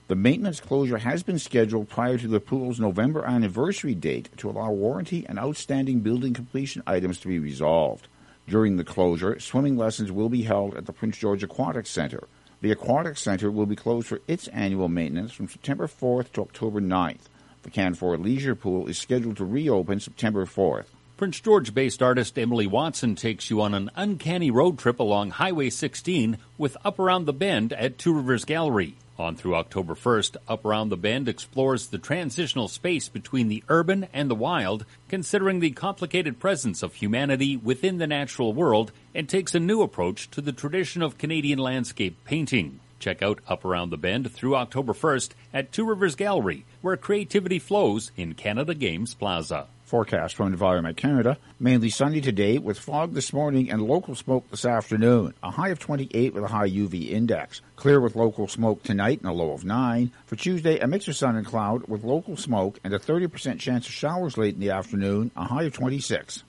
[0.09, 4.71] The maintenance closure has been scheduled prior to the pool's November anniversary date to allow
[4.71, 8.07] warranty and outstanding building completion items to be resolved.
[8.49, 12.29] During the closure, swimming lessons will be held at the Prince George Aquatic Center.
[12.61, 16.81] The Aquatic Center will be closed for its annual maintenance from September 4th to October
[16.81, 17.27] 9th.
[17.65, 20.87] The Canfor Leisure Pool is scheduled to reopen September 4th.
[21.17, 25.71] Prince George based artist Emily Watson takes you on an uncanny road trip along Highway
[25.71, 28.95] 16 with Up Around the Bend at Two Rivers Gallery.
[29.19, 34.09] On through October 1st, Up Around the Bend explores the transitional space between the urban
[34.13, 39.55] and the wild, considering the complicated presence of humanity within the natural world, and takes
[39.55, 42.81] a new approach to the tradition of Canadian landscape painting.
[42.99, 47.59] Check out Up Around the Bend through October 1st at Two Rivers Gallery, where creativity
[47.59, 49.67] flows in Canada Games Plaza.
[49.87, 51.39] Forecast from Environment Canada.
[51.61, 55.33] Mainly sunny today with fog this morning and local smoke this afternoon.
[55.43, 57.63] A high of 28 with a high UV index.
[57.77, 60.11] Clear with local smoke tonight and a low of 9.
[60.27, 63.87] For Tuesday, a mix of sun and cloud with local smoke and a 30% chance
[63.87, 65.31] of showers late in the afternoon.
[65.37, 66.43] A high of 26.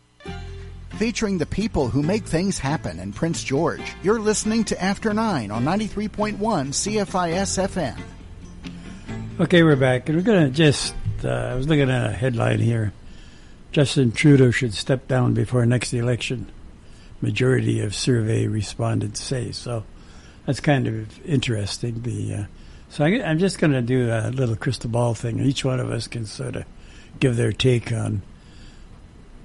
[0.97, 3.93] Featuring the people who make things happen in Prince George.
[4.01, 7.99] You're listening to After 9 on 93.1 CFIS FM.
[9.39, 10.95] Okay, we're back, and we're going to just.
[11.23, 12.93] Uh, I was looking at a headline here.
[13.77, 16.51] Justin Trudeau should step down before next election.
[17.21, 19.83] Majority of survey respondents say so.
[20.47, 22.01] That's kind of interesting.
[22.01, 22.43] The uh,
[22.89, 25.39] so I, I'm just going to do a little crystal ball thing.
[25.39, 26.65] Each one of us can sort of
[27.19, 28.23] give their take on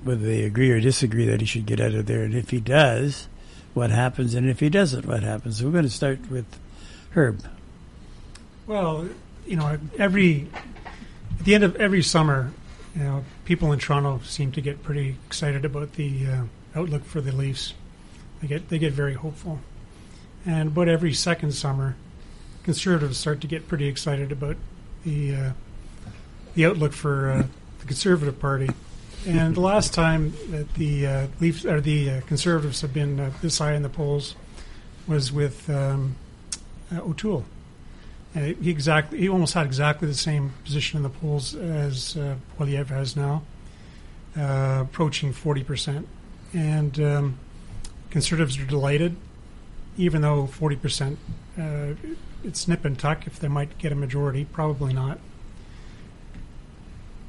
[0.03, 2.59] whether they agree or disagree that he should get out of there, and if he
[2.59, 3.28] does,
[3.74, 5.59] what happens, and if he doesn't, what happens.
[5.59, 6.47] So we're going to start with
[7.11, 7.45] Herb.
[8.66, 9.11] Well,
[9.47, 10.49] you know, every
[11.39, 12.51] at the end of every summer,
[12.95, 16.43] you know, people in Toronto seem to get pretty excited about the uh,
[16.74, 17.74] outlook for the Leafs.
[18.40, 19.61] They get they get very hopeful,
[20.45, 21.97] and about every second summer,
[22.64, 24.57] conservatives start to get pretty excited about
[25.05, 25.51] the uh,
[26.55, 27.47] the outlook for uh,
[27.80, 28.68] the Conservative Party.
[29.26, 33.30] And the last time that the uh, Leafs or the uh, Conservatives have been uh,
[33.40, 34.34] this high in the polls
[35.07, 36.16] was with um,
[36.93, 37.45] O'Toole.
[38.35, 42.35] Uh, he exactly he almost had exactly the same position in the polls as uh,
[42.59, 43.43] Poilievre has now,
[44.39, 46.09] uh, approaching forty percent,
[46.55, 47.39] and um,
[48.11, 49.16] conservatives are delighted,
[49.99, 51.18] even though forty percent
[51.59, 51.93] uh,
[52.43, 55.18] it's nip and tuck if they might get a majority, probably not.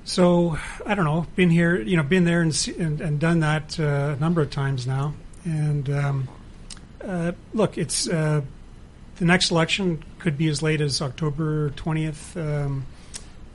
[0.06, 1.28] So I don't know.
[1.36, 4.52] Been here, you know, been there and and, and done that uh, a number of
[4.52, 6.30] times now, and um,
[7.04, 8.08] uh, look, it's
[9.18, 12.86] the next election could be as late as October 20th um,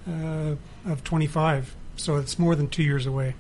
[0.09, 1.75] uh, of 25.
[1.97, 3.35] So it's more than two years away.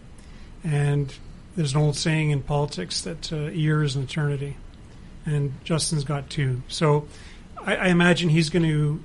[0.65, 1.15] And
[1.57, 4.57] there's an old saying in politics that uh, a year is an eternity.
[5.25, 6.63] And Justin's got two.
[6.69, 7.07] So
[7.59, 9.03] I, I imagine he's going to,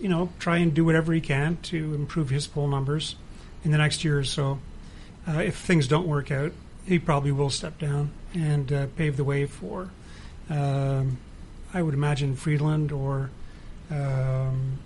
[0.00, 3.16] you know, try and do whatever he can to improve his poll numbers
[3.64, 4.58] in the next year or so.
[5.26, 6.52] Uh, if things don't work out,
[6.86, 9.90] he probably will step down and uh, pave the way for.
[10.50, 11.18] Um,
[11.74, 13.30] I would imagine Freeland or
[13.90, 14.78] um,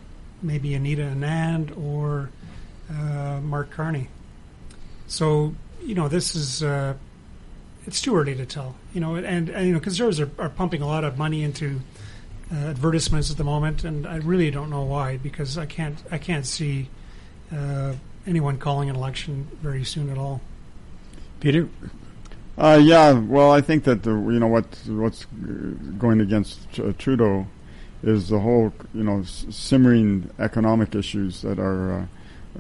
[0.43, 2.31] maybe Anita Anand or
[2.91, 4.09] uh, Mark Carney.
[5.07, 6.95] So you know this is uh,
[7.87, 8.77] it's too early to tell.
[8.95, 11.81] You know, and, and you know conservatives are, are, pumping a lot of money into
[12.53, 16.19] uh, advertisements at the moment, and I really don't know why because I can't I
[16.19, 16.89] can't see
[17.55, 17.95] uh,
[18.27, 20.41] anyone calling an election very soon at all.
[21.41, 21.69] Peter.
[22.59, 25.25] Uh, yeah, well, I think that the, you know what what's
[25.99, 27.47] going against uh, Trudeau
[28.03, 32.07] is the whole you know simmering economic issues that are uh,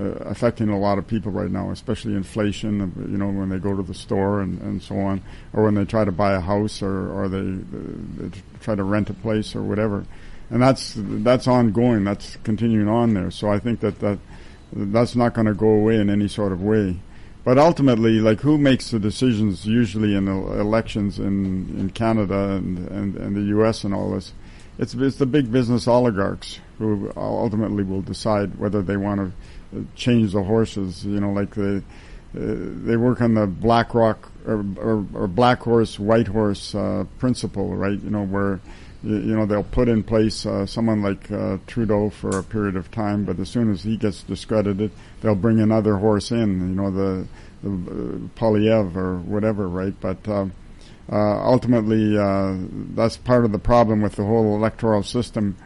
[0.01, 2.81] uh, affecting a lot of people right now, especially inflation.
[2.81, 5.21] uh, You know, when they go to the store and, and so on,
[5.53, 9.11] or when they try to buy a house or or they, they try to rent
[9.11, 10.07] a place or whatever,
[10.49, 12.05] and that's that's ongoing.
[12.05, 13.31] That's continuing on there.
[13.31, 14.19] So I think that that
[14.73, 16.97] that's not going to go away in any sort of way.
[17.45, 22.89] But ultimately, like who makes the decisions usually in el- elections in, in Canada and,
[22.89, 23.83] and, and the U.S.
[23.85, 24.33] and all this?
[24.79, 29.33] It's, it's the big business oligarchs who ultimately will decide whether they want
[29.73, 31.05] to change the horses.
[31.05, 31.81] You know, like they, uh,
[32.35, 38.01] they work on the BlackRock or, or, or Black Horse, White Horse uh, principle, right?
[38.01, 38.61] You know, where
[39.03, 42.77] you you know they'll put in place uh, someone like uh, Trudeau for a period
[42.77, 44.91] of time, but as soon as he gets discredited,
[45.21, 46.61] they'll bring another horse in.
[46.61, 47.27] You know the
[47.63, 49.95] the uh, Poilievre whatever, right?
[50.01, 50.47] But uh,
[51.11, 52.57] uh, ultimately, uh,
[52.95, 55.57] that's part of the problem with the whole electoral system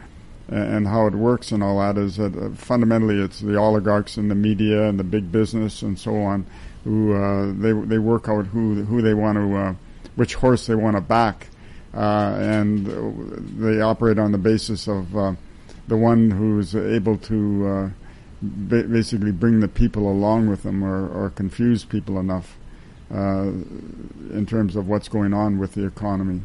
[0.49, 1.97] and how it works and all that.
[1.97, 6.15] Is that fundamentally it's the oligarchs and the media and the big business and so
[6.15, 6.45] on
[6.87, 9.73] who uh, they they work out who who they want to uh,
[10.15, 11.47] which horse they want to back
[11.99, 12.85] and
[13.59, 15.33] they operate on the basis of uh,
[15.87, 17.89] the one who's able to uh,
[18.41, 22.57] ba- basically bring the people along with them or, or confuse people enough
[23.13, 23.43] uh,
[24.31, 26.41] in terms of what's going on with the economy.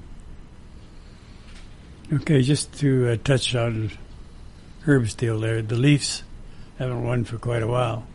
[2.12, 3.90] Okay, just to uh, touch on
[4.82, 6.22] Herb's deal there, the Leafs
[6.78, 8.06] haven't won for quite a while,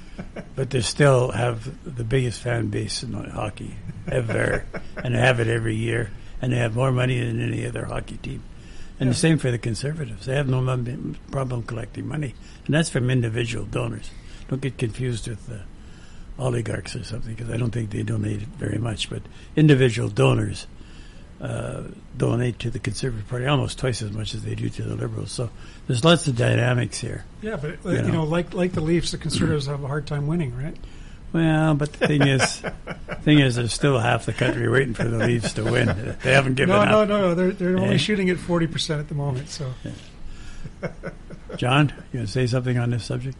[0.56, 3.76] but they still have the biggest fan base in hockey
[4.10, 4.64] ever,
[4.96, 6.10] and have it every year,
[6.44, 8.42] and they have more money than any other hockey team.
[9.00, 10.60] And the same for the Conservatives; they have no
[11.30, 12.34] problem collecting money,
[12.66, 14.10] and that's from individual donors.
[14.48, 15.62] Don't get confused with the
[16.38, 19.22] oligarchs or something, because I don't think they donate very much, but
[19.56, 20.66] individual donors
[21.40, 21.84] uh,
[22.16, 25.32] donate to the Conservative Party almost twice as much as they do to the Liberals.
[25.32, 25.48] So
[25.86, 27.24] there's lots of dynamics here.
[27.40, 28.12] Yeah, but uh, You you, know.
[28.12, 30.76] know, like like the Leafs, the Conservatives have a hard time winning, right?
[31.34, 32.62] Well, but the thing is,
[33.22, 36.16] thing is, there's still half the country waiting for the Leafs to win.
[36.22, 36.88] They haven't given no, up.
[36.88, 37.34] no, no, no.
[37.34, 37.80] They're they're Eh?
[37.80, 39.48] only shooting at forty percent at the moment.
[39.48, 39.72] So
[41.56, 43.36] John, you want to say something on this subject?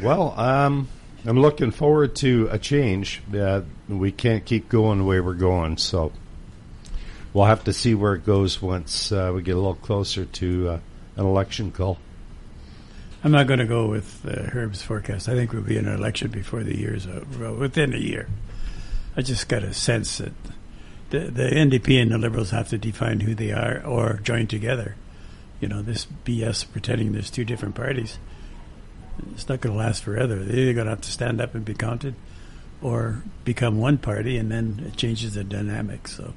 [0.00, 0.88] Well, um,
[1.26, 3.20] I'm looking forward to a change.
[3.36, 6.12] Uh, we can't keep going the way we're going, so
[7.34, 10.68] we'll have to see where it goes once uh, we get a little closer to
[10.68, 10.78] uh,
[11.16, 11.98] an election call.
[13.24, 15.28] I'm not going to go with uh, Herb's forecast.
[15.28, 18.28] I think we'll be in an election before the year's over, within a year.
[19.16, 20.32] I just got a sense that
[21.10, 24.94] the, the NDP and the Liberals have to define who they are or join together.
[25.60, 28.18] You know, this BS pretending there's two different parties.
[29.32, 30.36] It's not going to last forever.
[30.36, 32.14] They're either going to have to stand up and be counted
[32.80, 36.06] or become one party, and then it changes the dynamic.
[36.06, 36.34] So,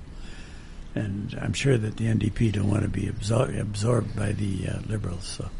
[0.96, 4.80] and I'm sure that the NDP don't want to be absor- absorbed by the uh,
[4.88, 5.28] Liberals.
[5.28, 5.52] So,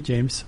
[0.00, 0.44] James.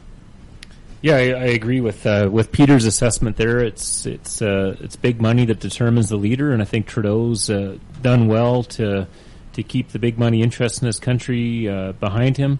[1.04, 3.58] Yeah, I, I agree with uh, with Peter's assessment there.
[3.58, 7.76] It's it's uh, it's big money that determines the leader, and I think Trudeau's uh,
[8.00, 9.06] done well to
[9.52, 12.58] to keep the big money interests in this country uh, behind him.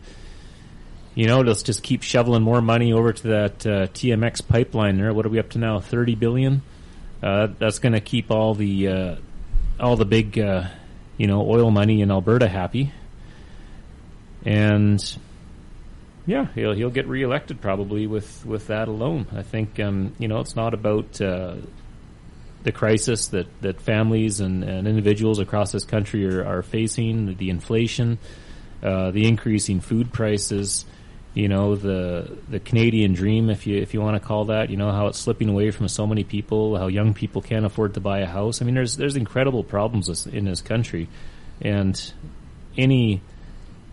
[1.15, 5.15] You know, let's just keep shoveling more money over to that uh, TMX pipeline there.
[5.15, 5.81] What are we up to now?
[5.81, 6.61] Thirty billion.
[7.23, 9.17] Uh, that's going to keep all the
[9.81, 12.93] all the big you know oil money in Alberta happy,
[14.45, 15.17] and
[16.27, 19.27] yeah, he'll he'll get reelected probably with, with that alone.
[19.35, 21.57] I think um, you know it's not about uh,
[22.65, 27.51] the crisis that, that families and, and individuals across this country are, are facing, the,
[27.51, 28.19] inflation,
[28.83, 30.87] uh, the increasing food prices,
[31.35, 34.77] you know the the Canadian dream, if you if you want to call that, you
[34.77, 38.01] know how it's slipping away from so many people, how young people can't afford to
[38.01, 38.63] buy a house.
[38.63, 41.09] I mean, there's there's incredible problems in this country,
[41.61, 42.13] and
[42.79, 43.21] any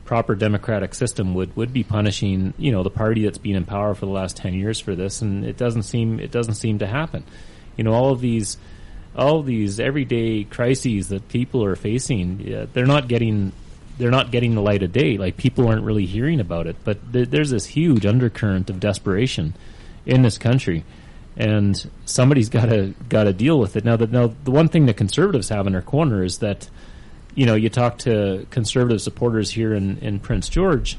[0.05, 3.93] proper democratic system would, would be punishing you know the party that's been in power
[3.93, 6.87] for the last ten years for this, and it doesn't seem it doesn't seem to
[6.87, 7.23] happen.
[7.77, 8.57] You know all of these
[9.15, 13.51] all of these everyday crises that people are facing, yeah, they're not getting
[13.97, 15.17] they're not getting the light of day.
[15.17, 19.53] Like people aren't really hearing about it, but th- there's this huge undercurrent of desperation
[20.05, 20.83] in this country,
[21.37, 23.85] and somebody's got to got to deal with it.
[23.85, 26.69] Now, the, now the one thing the conservatives have in their corner is that
[27.35, 30.97] you know, you talk to conservative supporters here in, in Prince George,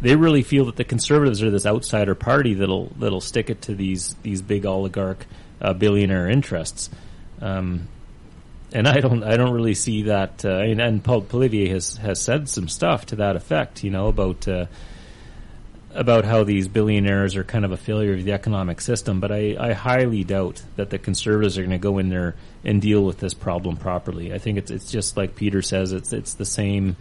[0.00, 3.74] they really feel that the conservatives are this outsider party that'll that'll stick it to
[3.74, 5.26] these these big oligarch
[5.60, 6.90] uh, billionaire interests.
[7.40, 7.88] Um,
[8.72, 10.44] and I don't I don't really see that.
[10.44, 13.84] Uh, and, and Paul Poilievre has has said some stuff to that effect.
[13.84, 14.46] You know about.
[14.46, 14.66] Uh,
[15.94, 19.56] about how these billionaires are kind of a failure of the economic system, but I,
[19.58, 22.34] I highly doubt that the conservatives are going to go in there
[22.64, 24.32] and deal with this problem properly.
[24.32, 26.96] I think it's it's just like Peter says, it's it's the same.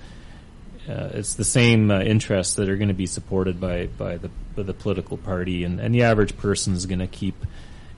[0.90, 4.32] Uh, it's the same uh, interests that are going to be supported by, by the
[4.56, 7.36] by the political party, and, and the average person is going to keep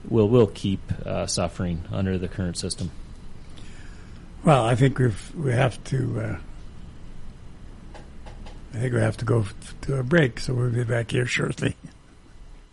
[0.08, 2.90] will will keep uh, suffering under the current system.
[4.44, 6.38] Well, I think we've, we have to.
[8.74, 9.46] I think we have to go
[9.82, 11.76] to a break, so we'll be back here shortly.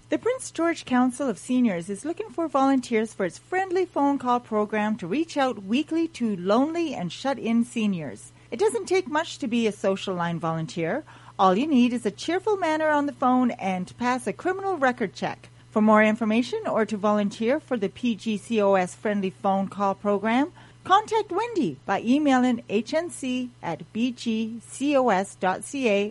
[0.10, 4.39] The Prince George Council of Seniors is looking for volunteers for its friendly phone call
[4.39, 8.32] program to reach out weekly to lonely and shut in seniors.
[8.49, 11.04] It doesn't take much to be a social line volunteer.
[11.38, 15.14] All you need is a cheerful manner on the phone and pass a criminal record
[15.14, 15.49] check.
[15.70, 20.52] For more information or to volunteer for the PGCOS friendly phone call program,
[20.84, 24.62] contact Wendy by emailing hnc at pgcos.ca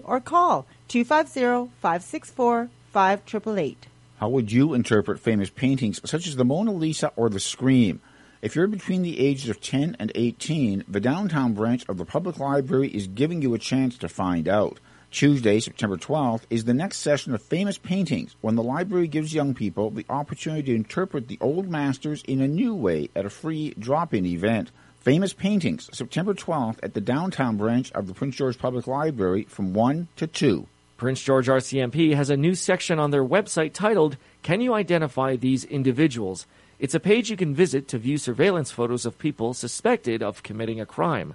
[0.05, 3.77] or call 250-564-5888.
[4.19, 8.01] How would you interpret famous paintings such as the Mona Lisa or the Scream?
[8.43, 12.39] If you're between the ages of 10 and 18, the downtown branch of the public
[12.39, 14.81] library is giving you a chance to find out.
[15.11, 19.55] Tuesday, September 12th, is the next session of famous paintings when the library gives young
[19.55, 23.75] people the opportunity to interpret the old masters in a new way at a free
[23.77, 24.71] drop-in event.
[25.01, 29.75] Famous Paintings, September 12th at the downtown branch of the Prince George Public Library from
[29.75, 30.67] 1 to 2.
[30.97, 35.65] Prince George RCMP has a new section on their website titled, Can You Identify These
[35.65, 36.47] Individuals?
[36.79, 40.81] It's a page you can visit to view surveillance photos of people suspected of committing
[40.81, 41.35] a crime.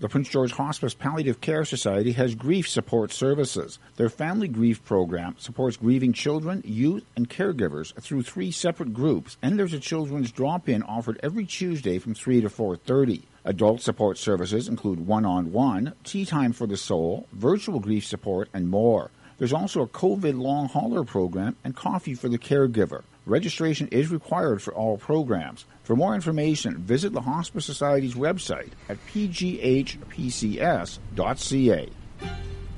[0.00, 3.80] The Prince George Hospice Palliative Care Society has grief support services.
[3.96, 9.58] Their family grief program supports grieving children, youth, and caregivers through three separate groups, and
[9.58, 13.22] there's a children's drop-in offered every Tuesday from 3 to 4:30.
[13.44, 19.10] Adult support services include one-on-one, tea time for the soul, virtual grief support, and more.
[19.38, 23.02] There's also a COVID long hauler program and coffee for the caregiver.
[23.28, 25.66] Registration is required for all programs.
[25.82, 29.98] For more information, visit the Hospice Society's website at pghpcs.ca.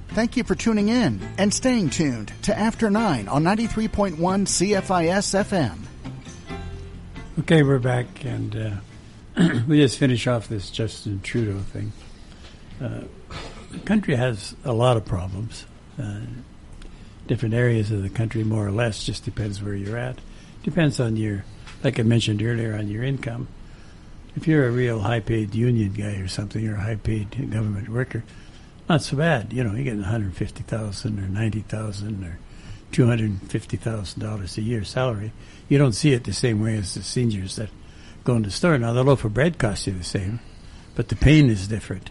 [0.08, 5.78] Thank you for tuning in and staying tuned to After 9 on 93.1 CFIS FM.
[7.38, 8.72] Okay, we're back, and uh,
[9.68, 11.92] we just finish off this Justin Trudeau thing.
[12.82, 13.02] Uh,
[13.70, 15.64] the country has a lot of problems.
[15.96, 16.22] Uh,
[17.28, 20.18] different areas of the country, more or less, just depends where you're at.
[20.62, 21.44] Depends on your,
[21.82, 23.48] like I mentioned earlier, on your income.
[24.36, 28.22] If you're a real high-paid union guy or something, or a high-paid government worker,
[28.88, 29.52] not so bad.
[29.52, 32.38] You know, you're getting 150000 or 90000 or
[32.92, 35.32] $250,000 a year salary.
[35.68, 37.70] You don't see it the same way as the seniors that
[38.24, 38.78] go in the store.
[38.78, 40.40] Now, the loaf of bread costs you the same,
[40.94, 42.10] but the pain is different.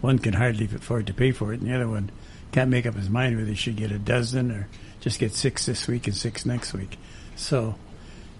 [0.00, 2.10] One can hardly afford to pay for it, and the other one
[2.52, 4.68] can't make up his mind whether he should get a dozen or
[5.00, 6.98] just get six this week and six next week.
[7.42, 7.74] So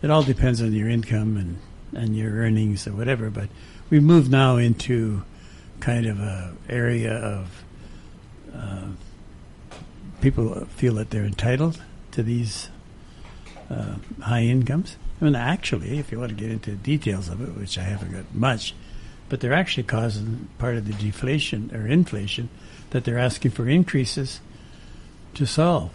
[0.01, 1.59] it all depends on your income and,
[1.93, 3.31] and your earnings or whatever.
[3.31, 3.49] But
[3.91, 5.25] we move now into
[5.81, 7.65] kind of a area of
[8.55, 8.87] uh,
[10.21, 11.83] people feel that they're entitled
[12.13, 12.69] to these
[13.69, 14.97] uh, high incomes.
[15.21, 17.83] I mean, actually, if you want to get into the details of it, which I
[17.83, 18.75] haven't got much,
[19.29, 22.49] but they're actually causing part of the deflation or inflation
[22.91, 24.41] that they're asking for increases
[25.35, 25.91] to solve.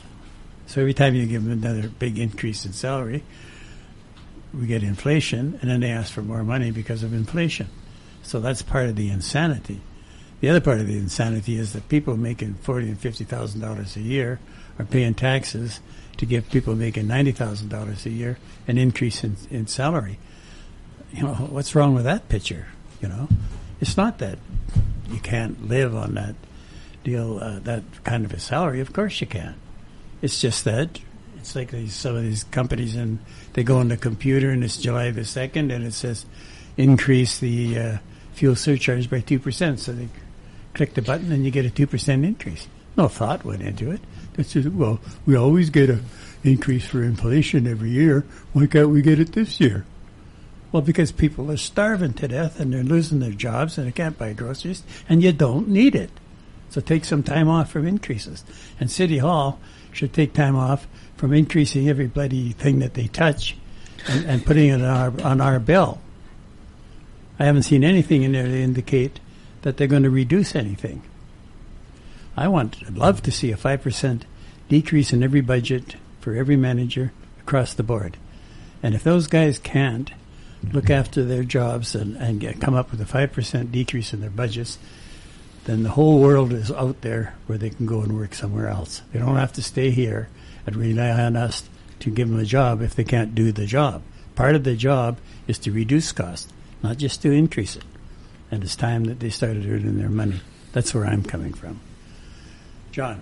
[0.68, 3.24] So every time you give them another big increase in salary,
[4.54, 7.68] we get inflation, and then they ask for more money because of inflation.
[8.22, 9.82] So that's part of the insanity.
[10.42, 13.96] The other part of the insanity is that people making forty and fifty thousand dollars
[13.96, 14.40] a year
[14.78, 15.80] are paying taxes
[16.18, 18.38] to give people making ninety thousand dollars a year
[18.68, 20.20] an increase in, in salary.
[21.12, 22.68] You know what's wrong with that picture?
[23.02, 23.30] You know,
[23.80, 24.38] it's not that
[25.10, 26.36] you can't live on that
[27.04, 28.82] deal, uh, that kind of a salary.
[28.82, 29.56] Of course you can.
[30.22, 31.00] It's just that
[31.38, 33.20] it's like these, some of these companies and
[33.54, 36.26] they go on the computer and it's July the second and it says
[36.76, 37.98] increase the uh,
[38.34, 39.80] fuel surcharge by two percent.
[39.80, 40.10] So they
[40.74, 42.68] click the button and you get a two percent increase.
[42.98, 44.02] No thought went into it.
[44.38, 46.00] It's just, well, we always get a
[46.44, 48.26] increase for inflation every year.
[48.54, 49.86] Why can't we get it this year?
[50.72, 54.18] Well, because people are starving to death and they're losing their jobs and they can't
[54.18, 56.10] buy groceries, and you don't need it.
[56.70, 58.44] So take some time off from increases.
[58.80, 59.60] And City Hall
[59.98, 63.56] should take time off from increasing every bloody thing that they touch
[64.08, 66.00] and, and putting it on our, on our bill.
[67.40, 69.20] I haven't seen anything in there to indicate
[69.64, 71.02] that they're going to reduce anything.
[72.36, 74.22] I want, I'd love to see a 5%
[74.70, 78.18] decrease in every budget for every manager across the board.
[78.84, 80.12] And if those guys can't
[80.72, 84.30] look after their jobs and, and get, come up with a 5% decrease in their
[84.30, 84.78] budgets,
[85.68, 89.02] then the whole world is out there where they can go and work somewhere else.
[89.12, 90.30] They don't have to stay here
[90.66, 94.02] and rely on us to give them a job if they can't do the job.
[94.34, 97.84] Part of the job is to reduce cost, not just to increase it.
[98.50, 100.40] And it's time that they started earning their money.
[100.72, 101.82] That's where I'm coming from.
[102.94, 103.22] John.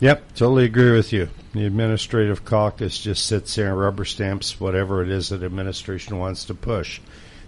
[0.00, 1.30] Yep, totally agree with you.
[1.54, 6.44] The administrative caucus just sits there and rubber stamps whatever it is that administration wants
[6.44, 7.00] to push.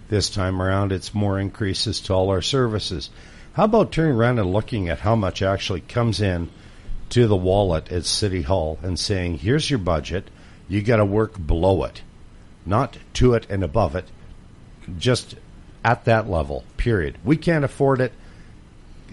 [0.07, 3.11] This time around, it's more increases to all our services.
[3.53, 6.49] How about turning around and looking at how much actually comes in
[7.09, 10.29] to the wallet at City Hall and saying, here's your budget,
[10.67, 12.01] you got to work below it,
[12.65, 14.05] not to it and above it,
[14.97, 15.35] just
[15.83, 17.17] at that level, period.
[17.23, 18.13] We can't afford it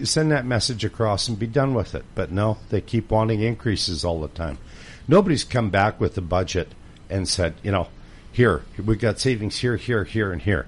[0.05, 2.05] send that message across and be done with it.
[2.15, 4.57] But no, they keep wanting increases all the time.
[5.07, 6.73] Nobody's come back with the budget
[7.09, 7.87] and said, you know,
[8.31, 10.67] here, we've got savings here, here, here, and here.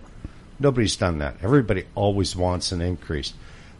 [0.59, 1.37] Nobody's done that.
[1.41, 3.33] Everybody always wants an increase.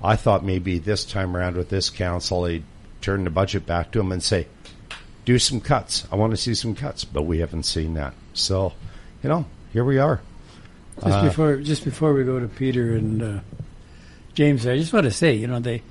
[0.03, 2.63] I thought maybe this time around with this council, they'd
[3.01, 4.47] turn the budget back to them and say,
[5.25, 6.07] do some cuts.
[6.11, 8.13] I want to see some cuts, but we haven't seen that.
[8.33, 8.73] So,
[9.21, 10.21] you know, here we are.
[10.95, 13.39] Just uh, before, just before we go to Peter and uh,
[14.33, 15.81] James, I just want to say, you know, they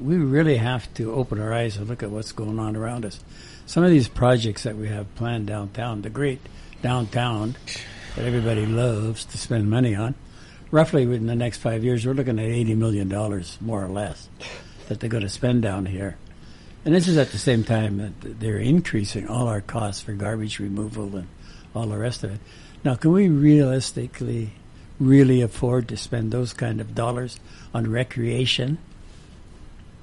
[0.00, 3.20] we really have to open our eyes and look at what's going on around us.
[3.66, 6.40] Some of these projects that we have planned downtown, the great
[6.82, 7.56] downtown
[8.16, 10.14] that everybody loves to spend money on,
[10.70, 14.28] roughly within the next five years, we're looking at eighty million dollars, more or less,
[14.88, 16.16] that they're going to spend down here.
[16.84, 20.58] And this is at the same time that they're increasing all our costs for garbage
[20.58, 21.28] removal and
[21.74, 22.40] all the rest of it.
[22.84, 24.52] Now, can we realistically
[25.00, 27.38] really afford to spend those kind of dollars
[27.74, 28.78] on recreation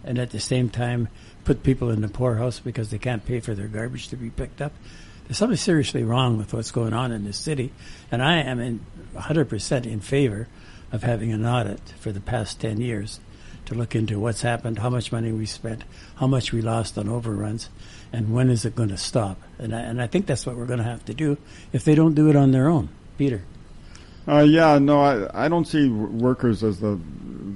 [0.03, 1.07] and at the same time
[1.43, 4.61] put people in the poorhouse because they can't pay for their garbage to be picked
[4.61, 4.73] up.
[5.27, 7.71] There's something seriously wrong with what's going on in this city,
[8.11, 8.79] and I am in
[9.15, 10.47] 100% in favor
[10.91, 13.19] of having an audit for the past 10 years
[13.65, 15.83] to look into what's happened, how much money we spent,
[16.17, 17.69] how much we lost on overruns,
[18.13, 19.41] and when is it going to stop.
[19.57, 21.37] And I, and I think that's what we're going to have to do
[21.73, 22.89] if they don't do it on their own.
[23.17, 23.43] Peter.
[24.27, 26.99] Uh, yeah, no, I, I don't see workers as the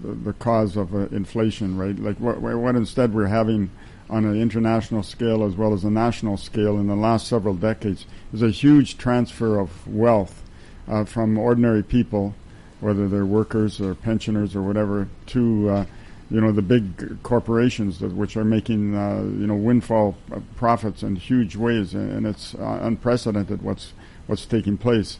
[0.01, 1.97] the, the cause of uh, inflation, right?
[1.97, 3.69] Like what, what instead we're having
[4.09, 8.05] on an international scale as well as a national scale in the last several decades
[8.33, 10.41] is a huge transfer of wealth
[10.89, 12.33] uh, from ordinary people,
[12.79, 15.85] whether they're workers or pensioners or whatever, to uh,
[16.31, 20.17] you know the big corporations that, which are making uh, you know windfall
[20.55, 23.93] profits in huge ways, and it's uh, unprecedented what's
[24.27, 25.19] what's taking place.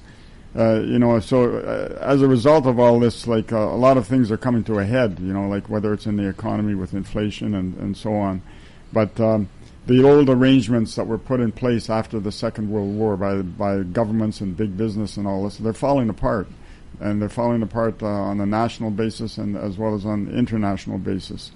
[0.55, 4.07] Uh, you know, so uh, as a result of all this, like a lot of
[4.07, 5.19] things are coming to a head.
[5.19, 8.41] You know, like whether it's in the economy with inflation and, and so on.
[8.91, 9.49] But um,
[9.87, 13.83] the old arrangements that were put in place after the Second World War by by
[13.83, 16.47] governments and big business and all this, they're falling apart,
[16.99, 20.97] and they're falling apart uh, on a national basis and as well as on international
[20.97, 21.51] basis.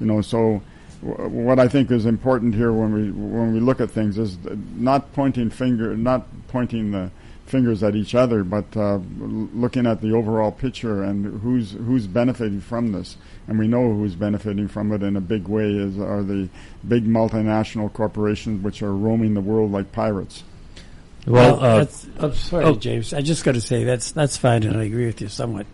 [0.00, 0.62] You know, so
[1.02, 4.38] w- what I think is important here when we when we look at things is
[4.74, 7.10] not pointing finger, not pointing the
[7.46, 12.60] fingers at each other, but uh, looking at the overall picture and who's who's benefiting
[12.60, 13.16] from this.
[13.46, 16.48] And we know who's benefiting from it in a big way is are the
[16.86, 20.42] big multinational corporations which are roaming the world like pirates.
[21.26, 22.74] Well, uh, that's, I'm sorry, oh.
[22.74, 23.12] James.
[23.12, 25.66] I just got to say that's that's fine, and I agree with you somewhat,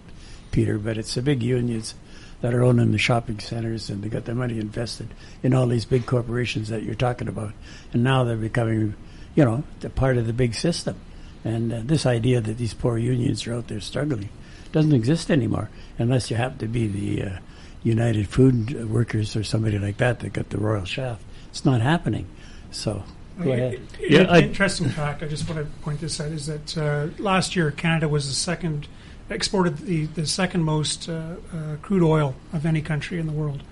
[0.51, 0.79] Peter.
[0.79, 1.95] But it's the big unions
[2.41, 5.09] that are owning the shopping centers, and they got their money invested
[5.43, 7.53] in all these big corporations that you're talking about,
[7.93, 8.95] and now they're becoming,
[9.35, 10.97] you know, the part of the big system.
[11.45, 14.29] And uh, this idea that these poor unions are out there struggling
[14.71, 15.69] doesn't exist anymore
[15.99, 17.39] unless you happen to be the uh,
[17.83, 21.23] United Food Workers or somebody like that that got the royal shaft.
[21.51, 22.27] It's not happening.
[22.71, 23.03] So
[23.43, 23.81] go ahead.
[24.01, 25.23] yeah, interesting fact.
[25.23, 28.35] I just want to point this out is that uh, last year Canada was the
[28.35, 28.89] second
[29.31, 33.63] exported the, the second most uh, uh, crude oil of any country in the world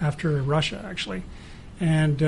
[0.00, 1.22] after Russia, actually.
[1.80, 2.22] And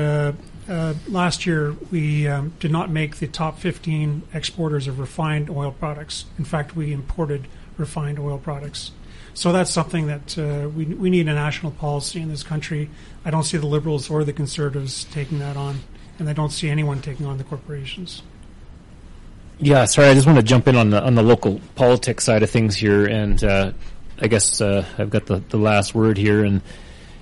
[0.69, 5.73] uh, last year, we um, did not make the top 15 exporters of refined oil
[5.73, 6.25] products.
[6.39, 7.47] In fact, we imported
[7.77, 8.93] refined oil products.
[9.35, 12.89] So that's something that uh, we, we need a national policy in this country.
[13.25, 15.81] I don't see the Liberals or the Conservatives taking that on,
[16.19, 18.23] and I don't see anyone taking on the corporations.
[19.59, 22.43] Yeah, sorry, I just want to jump in on the on the local politics side
[22.43, 23.73] of things here, and uh,
[24.21, 26.61] I guess uh, I've got the, the last word here, and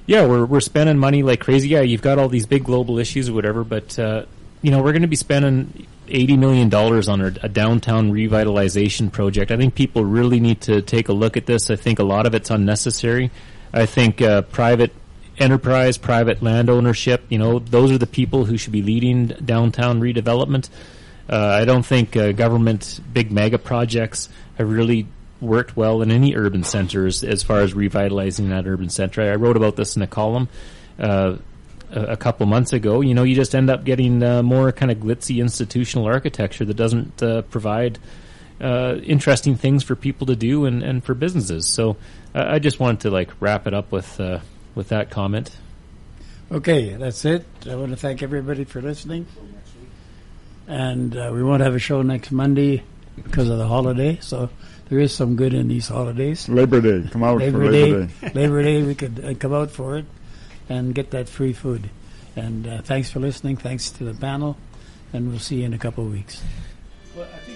[0.07, 1.68] yeah, we're we're spending money like crazy.
[1.68, 4.24] Yeah, you've got all these big global issues or whatever, but uh,
[4.61, 9.12] you know we're going to be spending eighty million dollars on a, a, downtown revitalization
[9.12, 9.50] project.
[9.50, 11.70] I think people really need to take a look at this.
[11.70, 13.30] I think a lot of it's unnecessary.
[13.72, 14.92] I think uh, private
[15.38, 17.24] enterprise, private land ownership.
[17.28, 20.68] You know, those are the people who should be leading downtown redevelopment.
[21.28, 24.28] Uh, I don't think uh, government big mega projects
[24.59, 25.07] have really
[25.43, 29.20] worked well in any urban centers as far as revitalizing that urban center.
[29.20, 30.49] I wrote about this in a column
[30.99, 31.36] uh,
[31.90, 33.01] a, couple months ago.
[33.01, 36.74] You know, you just end up getting uh, more kind of glitzy institutional architecture that
[36.74, 37.99] doesn't uh, provide
[38.61, 41.66] uh, interesting things for people to do and, and for businesses.
[41.66, 41.97] So
[42.34, 44.38] uh, I just wanted to like wrap it up with uh,
[44.74, 45.57] with that comment.
[46.51, 47.45] Okay, that's it.
[47.68, 49.26] I want to thank everybody for listening.
[50.68, 52.82] And uh, we won't have a show next Monday
[53.16, 54.49] because of the holiday, so
[54.93, 56.51] there is some good in these holidays.
[56.51, 58.32] Labor Day, come out Labor for Day, Labor Day.
[58.34, 60.05] Labor Day, we could uh, come out for it
[60.68, 61.88] and get that free food.
[62.36, 63.57] And uh, thanks for listening.
[63.57, 64.59] Thanks to the panel,
[65.14, 66.43] and we'll see you in a couple of weeks.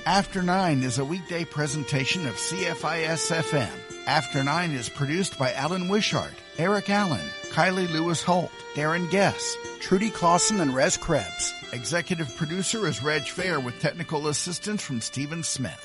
[0.06, 3.68] After Nine is a weekday presentation of CFIS FM.
[4.06, 7.20] After Nine is produced by Alan Wishart, Eric Allen,
[7.50, 11.52] Kylie Lewis Holt, Darren Guess, Trudy Clausen, and Rez Krebs.
[11.74, 15.74] Executive producer is Reg Fair with technical assistance from Stephen Smith.